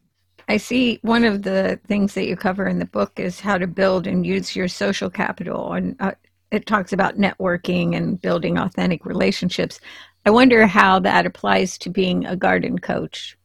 I 0.48 0.56
see 0.56 0.98
one 1.02 1.24
of 1.24 1.42
the 1.42 1.78
things 1.86 2.14
that 2.14 2.26
you 2.26 2.36
cover 2.36 2.66
in 2.66 2.78
the 2.78 2.84
book 2.84 3.12
is 3.18 3.40
how 3.40 3.58
to 3.58 3.66
build 3.66 4.06
and 4.06 4.26
use 4.26 4.56
your 4.56 4.68
social 4.68 5.08
capital. 5.08 5.72
And 5.72 5.96
uh, 6.00 6.12
it 6.50 6.66
talks 6.66 6.92
about 6.92 7.16
networking 7.16 7.96
and 7.96 8.20
building 8.20 8.58
authentic 8.58 9.06
relationships. 9.06 9.80
I 10.26 10.30
wonder 10.30 10.66
how 10.66 10.98
that 11.00 11.26
applies 11.26 11.78
to 11.78 11.90
being 11.90 12.26
a 12.26 12.36
garden 12.36 12.78
coach. 12.78 13.36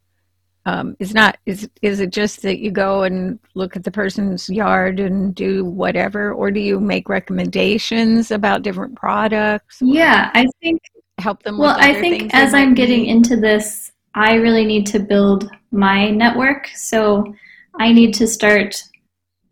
Um, 0.67 0.97
is 0.99 1.13
not 1.13 1.37
is 1.45 1.69
is 1.81 2.01
it 2.01 2.09
just 2.09 2.41
that 2.41 2.59
you 2.59 2.71
go 2.71 3.03
and 3.03 3.39
look 3.55 3.77
at 3.77 3.85
the 3.85 3.91
person's 3.91 4.49
yard 4.49 4.99
and 4.99 5.33
do 5.33 5.63
whatever, 5.63 6.33
or 6.33 6.51
do 6.51 6.59
you 6.59 6.81
make 6.81 7.07
recommendations 7.07 8.31
about 8.31 8.63
different 8.63 8.93
products? 8.97 9.77
Yeah, 9.81 10.29
I 10.33 10.45
think 10.61 10.81
help 11.19 11.41
them. 11.43 11.57
Well, 11.57 11.77
with 11.77 11.85
I 11.85 12.01
think 12.01 12.35
as 12.35 12.53
I'm 12.53 12.73
getting 12.73 13.03
need? 13.03 13.11
into 13.11 13.37
this, 13.37 13.93
I 14.13 14.33
really 14.33 14.65
need 14.65 14.85
to 14.87 14.99
build 14.99 15.49
my 15.71 16.09
network. 16.09 16.67
So 16.75 17.33
I 17.79 17.93
need 17.93 18.13
to 18.15 18.27
start 18.27 18.75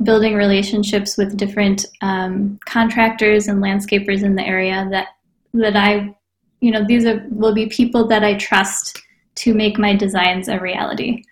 building 0.04 0.36
relationships 0.36 1.16
with 1.16 1.38
different 1.38 1.86
um, 2.02 2.60
contractors 2.66 3.48
and 3.48 3.64
landscapers 3.64 4.22
in 4.22 4.36
the 4.36 4.46
area 4.46 4.86
that 4.92 5.08
that 5.54 5.78
I, 5.78 6.14
you 6.60 6.72
know, 6.72 6.84
these 6.86 7.06
are 7.06 7.26
will 7.30 7.54
be 7.54 7.68
people 7.68 8.06
that 8.10 8.26
I 8.26 8.34
trust 8.34 9.02
to 9.36 9.54
make 9.54 9.78
my 9.78 9.96
designs 9.96 10.48
a 10.48 10.60
reality. 10.60 11.24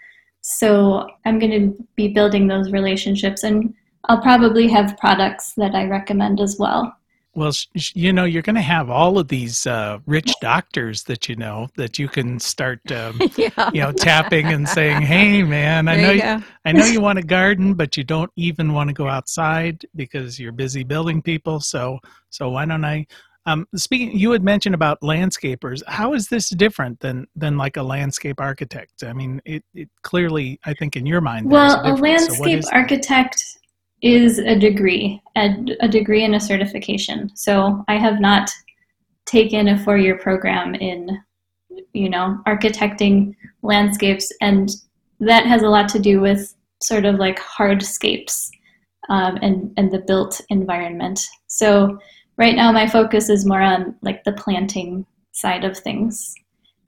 So 0.42 1.08
I'm 1.26 1.40
going 1.40 1.52
to 1.52 1.88
be 1.96 2.10
building 2.10 2.48
those 2.48 2.72
relationships, 2.72 3.44
and 3.44 3.74
I'll 4.10 4.22
probably 4.22 4.68
have 4.68 4.98
products 4.98 5.54
that 5.54 5.74
I 5.74 5.86
recommend 5.86 6.42
as 6.42 6.58
well. 6.60 6.96
Well, 7.36 7.52
you 7.74 8.14
know, 8.14 8.26
you're 8.26 8.44
going 8.44 8.58
to 8.58 8.62
have 8.62 8.92
all 8.92 9.18
of 9.18 9.28
these 9.28 9.66
uh, 9.66 9.98
rich 10.06 10.32
doctors 10.40 11.04
that 11.06 11.28
you 11.28 11.36
know 11.36 11.68
that 11.78 11.98
you 11.98 12.08
can 12.08 12.40
start, 12.40 12.80
um, 12.92 13.20
yeah. 13.36 13.72
you 13.74 13.82
know, 13.82 13.92
tapping 13.92 14.48
and 14.48 14.70
saying, 14.70 15.02
"Hey, 15.02 15.42
man, 15.42 15.88
I 15.88 15.96
know, 15.96 16.12
you, 16.12 16.22
you 16.22 16.44
I 16.64 16.72
know 16.74 16.86
you 16.86 17.02
want 17.02 17.18
a 17.18 17.24
garden, 17.24 17.74
but 17.74 17.98
you 17.98 18.04
don't 18.04 18.30
even 18.36 18.72
want 18.72 18.90
to 18.90 18.94
go 18.94 19.08
outside 19.08 19.84
because 19.96 20.40
you're 20.40 20.52
busy 20.52 20.84
building 20.84 21.24
people. 21.24 21.60
So, 21.60 21.98
so 22.30 22.50
why 22.50 22.66
don't 22.66 22.86
I?" 22.86 23.08
Um, 23.46 23.68
speaking, 23.76 24.18
you 24.18 24.32
had 24.32 24.44
mentioned 24.44 24.74
about 24.74 25.02
landscapers. 25.02 25.82
How 25.88 26.14
is 26.14 26.30
this 26.30 26.50
different 26.50 27.00
than 27.02 27.28
than 27.36 27.58
like 27.58 27.76
a 27.78 27.84
landscape 27.84 28.40
architect? 28.40 29.04
I 29.04 29.12
mean, 29.14 29.42
it, 29.44 29.64
it 29.74 29.90
clearly, 30.02 30.60
I 30.66 30.74
think, 30.74 30.96
in 30.96 31.06
your 31.06 31.20
mind, 31.20 31.52
well, 31.52 31.84
a, 31.86 31.94
a 31.94 31.96
landscape 31.96 32.64
so 32.64 32.70
architect 32.72 33.44
is 34.02 34.40
a 34.40 34.58
degree, 34.58 35.22
a, 35.36 35.56
a 35.82 35.88
degree 35.88 36.24
and 36.24 36.36
a 36.36 36.40
certification. 36.40 37.32
So 37.36 37.84
I 37.88 37.98
have 37.98 38.20
not 38.20 38.50
taken 39.26 39.70
a 39.70 39.80
four 39.84 39.98
year 39.98 40.18
program 40.18 40.76
in, 40.76 41.22
you 41.94 42.10
know, 42.10 42.40
architecting 42.48 43.36
landscapes, 43.62 44.32
and 44.40 44.70
that 45.20 45.46
has 45.46 45.64
a 45.64 45.70
lot 45.70 45.90
to 45.90 46.00
do 46.00 46.22
with 46.22 46.54
sort 46.82 47.06
of 47.06 47.16
like 47.16 47.40
hardscapes 47.40 48.50
um, 49.10 49.38
and 49.42 49.74
and 49.76 49.92
the 49.92 50.00
built 50.00 50.40
environment. 50.50 51.20
So 51.48 52.00
right 52.38 52.56
now 52.56 52.72
my 52.72 52.88
focus 52.88 53.30
is 53.30 53.46
more 53.46 53.62
on 53.62 53.96
like 54.02 54.24
the 54.24 54.34
planting 54.34 55.06
side 55.32 55.64
of 55.64 55.78
things, 55.78 56.36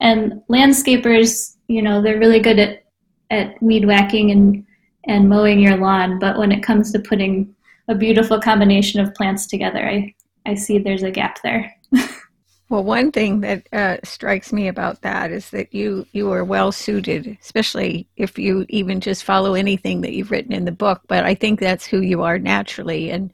and 0.00 0.42
landscapers, 0.50 1.56
you 1.68 1.82
know, 1.82 2.02
they're 2.02 2.18
really 2.18 2.40
good 2.40 2.58
at 2.58 2.84
at 3.30 3.60
weed 3.62 3.84
whacking 3.84 4.30
and 4.30 4.64
and 5.06 5.28
mowing 5.28 5.60
your 5.60 5.76
lawn. 5.76 6.18
But 6.18 6.38
when 6.38 6.52
it 6.52 6.62
comes 6.62 6.92
to 6.92 6.98
putting 6.98 7.54
a 7.88 7.94
beautiful 7.94 8.40
combination 8.40 9.00
of 9.00 9.14
plants 9.14 9.46
together, 9.46 9.86
I, 9.88 10.14
I 10.44 10.54
see 10.54 10.78
there's 10.78 11.04
a 11.04 11.10
gap 11.10 11.40
there. 11.42 11.72
well, 12.68 12.82
one 12.82 13.12
thing 13.12 13.40
that 13.40 13.68
uh, 13.72 13.98
strikes 14.04 14.52
me 14.52 14.68
about 14.68 15.02
that 15.02 15.30
is 15.30 15.50
that 15.50 15.72
you 15.72 16.06
you 16.12 16.30
are 16.32 16.44
well 16.44 16.72
suited, 16.72 17.38
especially 17.40 18.08
if 18.16 18.38
you 18.38 18.66
even 18.68 19.00
just 19.00 19.24
follow 19.24 19.54
anything 19.54 20.00
that 20.00 20.12
you've 20.12 20.30
written 20.30 20.52
in 20.52 20.64
the 20.64 20.72
book. 20.72 21.02
But 21.06 21.24
I 21.24 21.34
think 21.34 21.60
that's 21.60 21.86
who 21.86 22.00
you 22.00 22.22
are 22.22 22.38
naturally, 22.38 23.10
and 23.10 23.32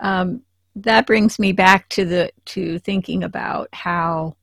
um, 0.00 0.42
that 0.76 1.06
brings 1.06 1.38
me 1.38 1.52
back 1.52 1.88
to 1.90 2.04
the 2.04 2.30
to 2.46 2.78
thinking 2.80 3.22
about 3.22 3.68
how 3.72 4.36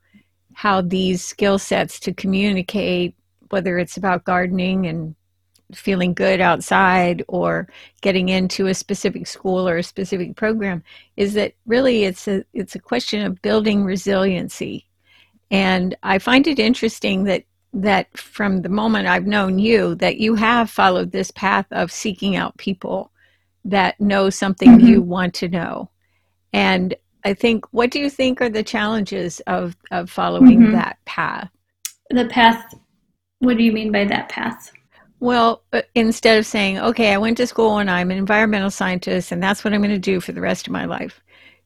how 0.53 0.81
these 0.81 1.23
skill 1.23 1.57
sets 1.57 1.99
to 2.01 2.13
communicate, 2.13 3.15
whether 3.49 3.77
it's 3.77 3.97
about 3.97 4.25
gardening 4.25 4.87
and 4.87 5.15
feeling 5.73 6.13
good 6.13 6.41
outside 6.41 7.23
or 7.27 7.67
getting 8.01 8.29
into 8.29 8.67
a 8.67 8.73
specific 8.73 9.27
school 9.27 9.67
or 9.69 9.77
a 9.77 9.83
specific 9.83 10.35
program 10.35 10.83
is 11.15 11.33
that 11.33 11.53
really 11.65 12.05
it's 12.05 12.27
a 12.27 12.43
it's 12.53 12.75
a 12.75 12.79
question 12.79 13.23
of 13.23 13.41
building 13.41 13.83
resiliency 13.83 14.87
and 15.51 15.95
i 16.01 16.17
find 16.17 16.47
it 16.47 16.57
interesting 16.57 17.23
that 17.23 17.43
that 17.71 18.15
from 18.17 18.63
the 18.63 18.69
moment 18.69 19.07
i've 19.07 19.27
known 19.27 19.59
you 19.59 19.93
that 19.95 20.17
you 20.17 20.33
have 20.33 20.71
followed 20.71 21.11
this 21.11 21.29
path 21.31 21.67
of 21.71 21.91
seeking 21.91 22.35
out 22.35 22.57
people 22.57 23.11
that 23.63 23.99
know 24.01 24.29
something 24.29 24.71
mm-hmm. 24.71 24.87
you 24.87 25.01
want 25.03 25.35
to 25.35 25.47
know 25.47 25.87
and 26.53 26.95
i 27.23 27.33
think 27.33 27.65
what 27.71 27.91
do 27.91 27.99
you 27.99 28.09
think 28.09 28.41
are 28.41 28.49
the 28.49 28.63
challenges 28.63 29.39
of 29.47 29.75
of 29.91 30.09
following 30.09 30.59
mm-hmm. 30.59 30.73
that 30.73 30.97
path 31.05 31.49
the 32.09 32.25
path 32.25 32.73
what 33.39 33.57
do 33.57 33.63
you 33.63 33.71
mean 33.71 33.91
by 33.91 34.05
that 34.05 34.29
path 34.29 34.71
well, 35.19 35.63
uh, 35.73 35.81
instead 35.95 36.39
of 36.39 36.45
saying, 36.45 36.79
okay, 36.79 37.13
I 37.13 37.17
went 37.17 37.37
to 37.37 37.47
school 37.47 37.79
and 37.79 37.91
I'm 37.91 38.11
an 38.11 38.17
environmental 38.17 38.71
scientist 38.71 39.31
and 39.31 39.43
that's 39.43 39.63
what 39.63 39.73
I'm 39.73 39.81
going 39.81 39.89
to 39.91 39.99
do 39.99 40.21
for 40.21 40.31
the 40.31 40.41
rest 40.41 40.67
of 40.67 40.73
my 40.73 40.85
life. 40.85 41.21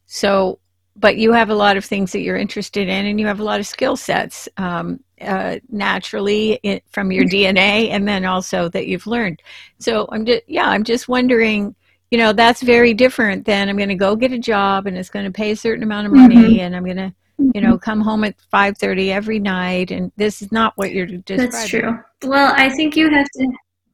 So, 0.06 0.60
but 0.96 1.18
you 1.18 1.34
have 1.34 1.50
a 1.50 1.56
lot 1.56 1.78
of 1.78 1.86
things 1.86 2.12
that 2.12 2.22
you're 2.22 2.38
interested 2.38 2.88
in 2.88 3.06
and 3.06 3.20
you 3.20 3.28
have 3.28 3.40
a 3.40 3.44
lot 3.44 3.60
of 3.60 3.68
skill 3.68 3.96
sets 3.96 4.50
um, 4.58 5.00
uh, 5.22 5.58
naturally 5.70 6.54
in, 6.64 6.82
from 6.92 7.12
your 7.12 7.26
DNA 7.26 7.90
and 7.90 8.08
then 8.08 8.26
also 8.26 8.70
that 8.70 8.88
you've 8.88 9.08
learned. 9.08 9.42
So 9.80 10.08
I'm 10.12 10.26
just, 10.26 10.44
yeah, 10.48 10.70
I'm 10.70 10.84
just 10.84 11.08
wondering, 11.08 11.76
you 12.14 12.20
know, 12.20 12.32
that's 12.32 12.62
very 12.62 12.94
different 12.94 13.44
than 13.44 13.70
I'm 13.70 13.76
going 13.76 13.90
to 13.90 13.96
go 13.96 14.16
get 14.16 14.32
a 14.32 14.38
job 14.38 14.86
and 14.86 14.96
it's 14.96 15.10
going 15.10 15.26
to 15.26 15.32
pay 15.32 15.50
a 15.50 15.56
certain 15.56 15.82
amount 15.82 16.06
of 16.06 16.14
money 16.14 16.36
mm-hmm. 16.36 16.60
and 16.60 16.76
I'm 16.76 16.86
going 16.86 16.98
to 16.98 17.12
you 17.56 17.60
know 17.60 17.76
come 17.76 18.02
home 18.02 18.24
at 18.24 18.36
5.30 18.54 19.10
every 19.10 19.40
night 19.40 19.90
and 19.90 20.12
this 20.16 20.44
is 20.44 20.52
not 20.52 20.74
what 20.76 20.92
you're 20.92 21.08
describing 21.08 21.50
that's 21.50 21.68
true. 21.68 22.00
well 22.22 22.54
i 22.56 22.70
think 22.70 22.96
you 22.96 23.10
have 23.10 23.26
to 23.34 23.48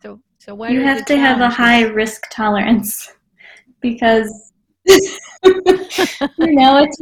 so 0.03 0.19
so 0.37 0.53
what 0.53 0.71
you 0.71 0.81
have 0.81 1.05
to 1.05 1.17
have 1.17 1.39
a 1.39 1.49
high 1.49 1.83
risk 1.83 2.21
tolerance 2.29 3.13
because 3.79 4.51
you 4.85 5.01
know 6.37 6.83
it's 6.83 7.01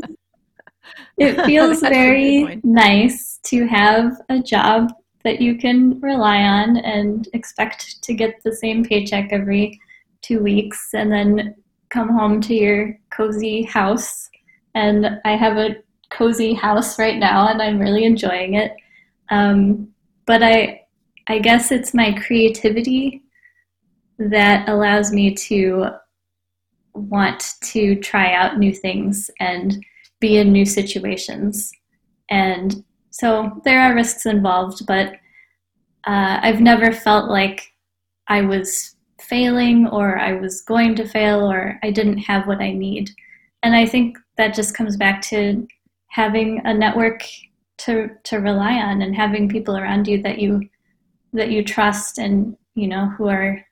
it 1.18 1.42
feels 1.46 1.80
very 1.80 2.62
nice 2.64 3.40
to 3.44 3.66
have 3.66 4.22
a 4.30 4.40
job 4.40 4.94
that 5.24 5.42
you 5.42 5.58
can 5.58 6.00
rely 6.00 6.44
on 6.44 6.78
and 6.78 7.28
expect 7.34 8.02
to 8.04 8.14
get 8.14 8.36
the 8.44 8.56
same 8.56 8.86
paycheck 8.86 9.30
every 9.34 9.82
two 10.28 10.42
weeks 10.42 10.90
and 10.94 11.12
then 11.12 11.56
come 11.90 12.10
home 12.10 12.42
to 12.42 12.54
your 12.54 12.98
cozy 13.12 13.64
house 13.64 14.30
and 14.76 15.20
i 15.24 15.36
have 15.36 15.58
a 15.58 15.78
cozy 16.10 16.54
house 16.54 17.00
right 17.00 17.18
now, 17.18 17.48
and 17.48 17.62
I'm 17.62 17.80
really 17.80 18.06
enjoying 18.06 18.56
it. 18.56 18.76
Um, 19.30 19.90
but 20.26 20.44
I, 20.44 20.82
I 21.28 21.40
guess 21.40 21.72
it's 21.72 21.94
my 21.94 22.14
creativity 22.14 23.24
that 24.18 24.68
allows 24.70 25.12
me 25.12 25.34
to 25.34 25.88
want 26.94 27.56
to 27.62 27.96
try 27.96 28.34
out 28.34 28.58
new 28.58 28.74
things 28.74 29.30
and 29.40 29.84
be 30.20 30.38
in 30.38 30.52
new 30.52 30.66
situations. 30.66 31.72
And 32.30 32.84
so 33.12 33.62
there 33.64 33.82
are 33.82 33.96
risks 33.96 34.26
involved, 34.26 34.86
but 34.88 35.14
uh, 36.08 36.40
I've 36.42 36.62
never 36.62 36.92
felt 36.92 37.30
like 37.30 37.74
I 38.28 38.42
was 38.42 38.96
failing 39.30 39.88
or 39.88 40.18
I 40.18 40.34
was 40.34 40.62
going 40.62 40.96
to 40.96 41.08
fail 41.08 41.52
or 41.52 41.80
I 41.84 41.92
didn't 41.92 42.20
have 42.20 42.48
what 42.48 42.62
I 42.62 42.72
need. 42.72 43.12
And 43.64 43.76
I 43.76 43.86
think 43.86 44.18
that 44.38 44.56
just 44.56 44.76
comes 44.76 44.98
back 44.98 45.22
to 45.24 45.68
having 46.08 46.62
a 46.66 46.74
network 46.74 47.24
to 47.80 48.10
to 48.24 48.38
rely 48.38 48.74
on 48.74 49.02
and 49.02 49.16
having 49.16 49.50
people 49.50 49.78
around 49.78 50.08
you 50.08 50.22
that 50.24 50.40
you 50.40 50.68
that 51.34 51.52
you 51.52 51.64
trust 51.64 52.18
and 52.18 52.58
you 52.76 52.88
know 52.88 53.08
who 53.10 53.28
are 53.28 53.64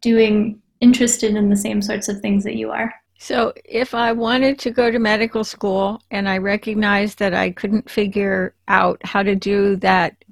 doing 0.00 0.60
interested 0.80 1.34
in 1.34 1.50
the 1.50 1.56
same 1.56 1.82
sorts 1.82 2.08
of 2.08 2.20
things 2.20 2.42
that 2.44 2.56
you 2.56 2.70
are. 2.70 2.92
So, 3.18 3.52
if 3.66 3.94
I 3.94 4.12
wanted 4.12 4.58
to 4.60 4.70
go 4.70 4.90
to 4.90 4.98
medical 4.98 5.44
school 5.44 6.00
and 6.10 6.26
I 6.26 6.38
recognized 6.38 7.18
that 7.18 7.34
I 7.34 7.50
couldn't 7.50 7.90
figure 7.90 8.54
out 8.66 8.98
how 9.04 9.22
to 9.22 9.36
do 9.36 9.76
that 9.76 10.24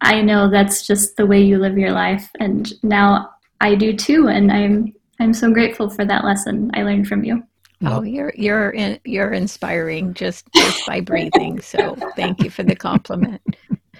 I 0.00 0.22
know 0.22 0.50
that's 0.50 0.84
just 0.84 1.16
the 1.16 1.26
way 1.26 1.40
you 1.40 1.58
live 1.58 1.78
your 1.78 1.92
life. 1.92 2.28
And 2.40 2.72
now 2.82 3.30
I 3.60 3.76
do 3.76 3.92
too. 3.96 4.26
And 4.26 4.50
I'm 4.50 4.92
I'm 5.20 5.34
so 5.34 5.52
grateful 5.52 5.90
for 5.90 6.04
that 6.04 6.24
lesson 6.24 6.70
I 6.74 6.82
learned 6.82 7.08
from 7.08 7.24
you. 7.24 7.42
Oh, 7.84 8.02
you're 8.02 8.32
you're 8.36 8.70
in, 8.70 8.98
you're 9.04 9.32
inspiring 9.32 10.14
just 10.14 10.46
just 10.54 10.84
by 10.86 11.00
breathing. 11.00 11.60
So 11.60 11.96
thank 12.16 12.42
you 12.42 12.50
for 12.50 12.64
the 12.64 12.74
compliment. 12.74 13.40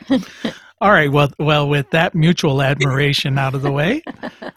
All 0.81 0.93
right. 0.93 1.11
Well, 1.11 1.29
well, 1.41 1.69
with 1.69 1.91
that 1.91 2.15
mutual 2.15 2.63
admiration 2.63 3.37
out 3.37 3.55
of 3.55 3.63
the 3.63 3.73
way, 3.73 4.03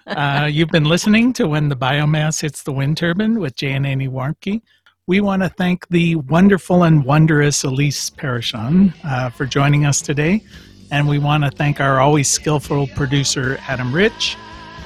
uh, 0.06 0.48
you've 0.52 0.70
been 0.70 0.86
listening 0.86 1.34
to 1.34 1.48
When 1.48 1.70
the 1.70 1.76
Biomass 1.76 2.42
Hits 2.42 2.62
the 2.62 2.72
Wind 2.72 2.98
Turbine 2.98 3.40
with 3.40 3.56
Jay 3.56 3.72
and 3.74 3.88
Annie 3.88 4.08
Warmke. 4.08 4.62
We 5.08 5.20
want 5.20 5.42
to 5.42 5.50
thank 5.50 5.88
the 5.90 6.16
wonderful 6.16 6.84
and 6.84 7.04
wondrous 7.04 7.64
Elise 7.64 8.12
Parishon 8.12 8.94
uh, 9.04 9.32
for 9.32 9.48
joining 9.48 9.86
us 9.86 10.00
today. 10.00 10.44
And 10.92 11.08
we 11.08 11.18
want 11.18 11.44
to 11.44 11.50
thank 11.50 11.82
our 11.82 12.00
always 12.00 12.30
skillful 12.30 12.86
producer, 12.88 13.58
Adam 13.68 13.94
Rich. 13.94 14.38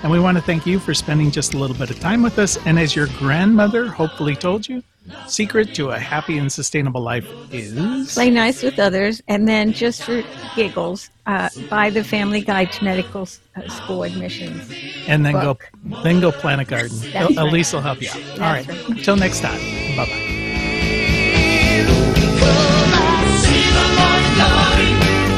And 0.06 0.12
we 0.12 0.20
want 0.20 0.38
to 0.38 0.44
thank 0.44 0.68
you 0.68 0.78
for 0.78 0.94
spending 0.94 1.32
just 1.32 1.56
a 1.56 1.58
little 1.58 1.76
bit 1.76 1.90
of 1.90 2.00
time 2.00 2.22
with 2.22 2.38
us. 2.38 2.64
And 2.68 2.78
as 2.78 2.96
your 2.96 3.08
grandmother 3.18 3.88
hopefully 3.88 4.36
told 4.36 4.70
you, 4.70 4.84
secret 5.26 5.74
to 5.74 5.90
a 5.90 5.98
happy 5.98 6.38
and 6.38 6.52
sustainable 6.52 7.02
life 7.02 7.28
is. 7.52 8.14
Play 8.14 8.30
nice 8.30 8.62
with 8.62 8.78
others, 8.78 9.24
and 9.28 9.48
then 9.48 9.74
just 9.74 10.04
for 10.04 10.22
giggles, 10.56 11.10
uh, 11.26 11.50
buy 11.72 11.90
the 11.90 12.04
Family 12.04 12.42
Guide 12.42 12.72
to 12.74 12.84
Medical 12.84 13.28
uh, 13.56 13.68
School 13.68 14.04
admissions. 14.04 14.72
and 15.08 15.26
then 15.26 15.34
book. 15.34 15.72
go 15.90 16.04
then 16.04 16.20
go 16.20 16.32
plant 16.32 16.62
a 16.62 16.66
garden. 16.66 16.96
That's 17.12 17.36
right. 17.36 17.38
Elise 17.40 17.74
will 17.74 17.82
help 17.82 18.00
you 18.00 18.10
out. 18.10 18.22
All 18.34 18.42
right. 18.42 18.68
That's 18.68 18.88
Until 18.90 19.16
next 19.16 19.40
time. 19.40 19.60
Bye 19.98 20.06
bye. 20.06 20.22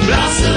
Blossom 0.07 0.56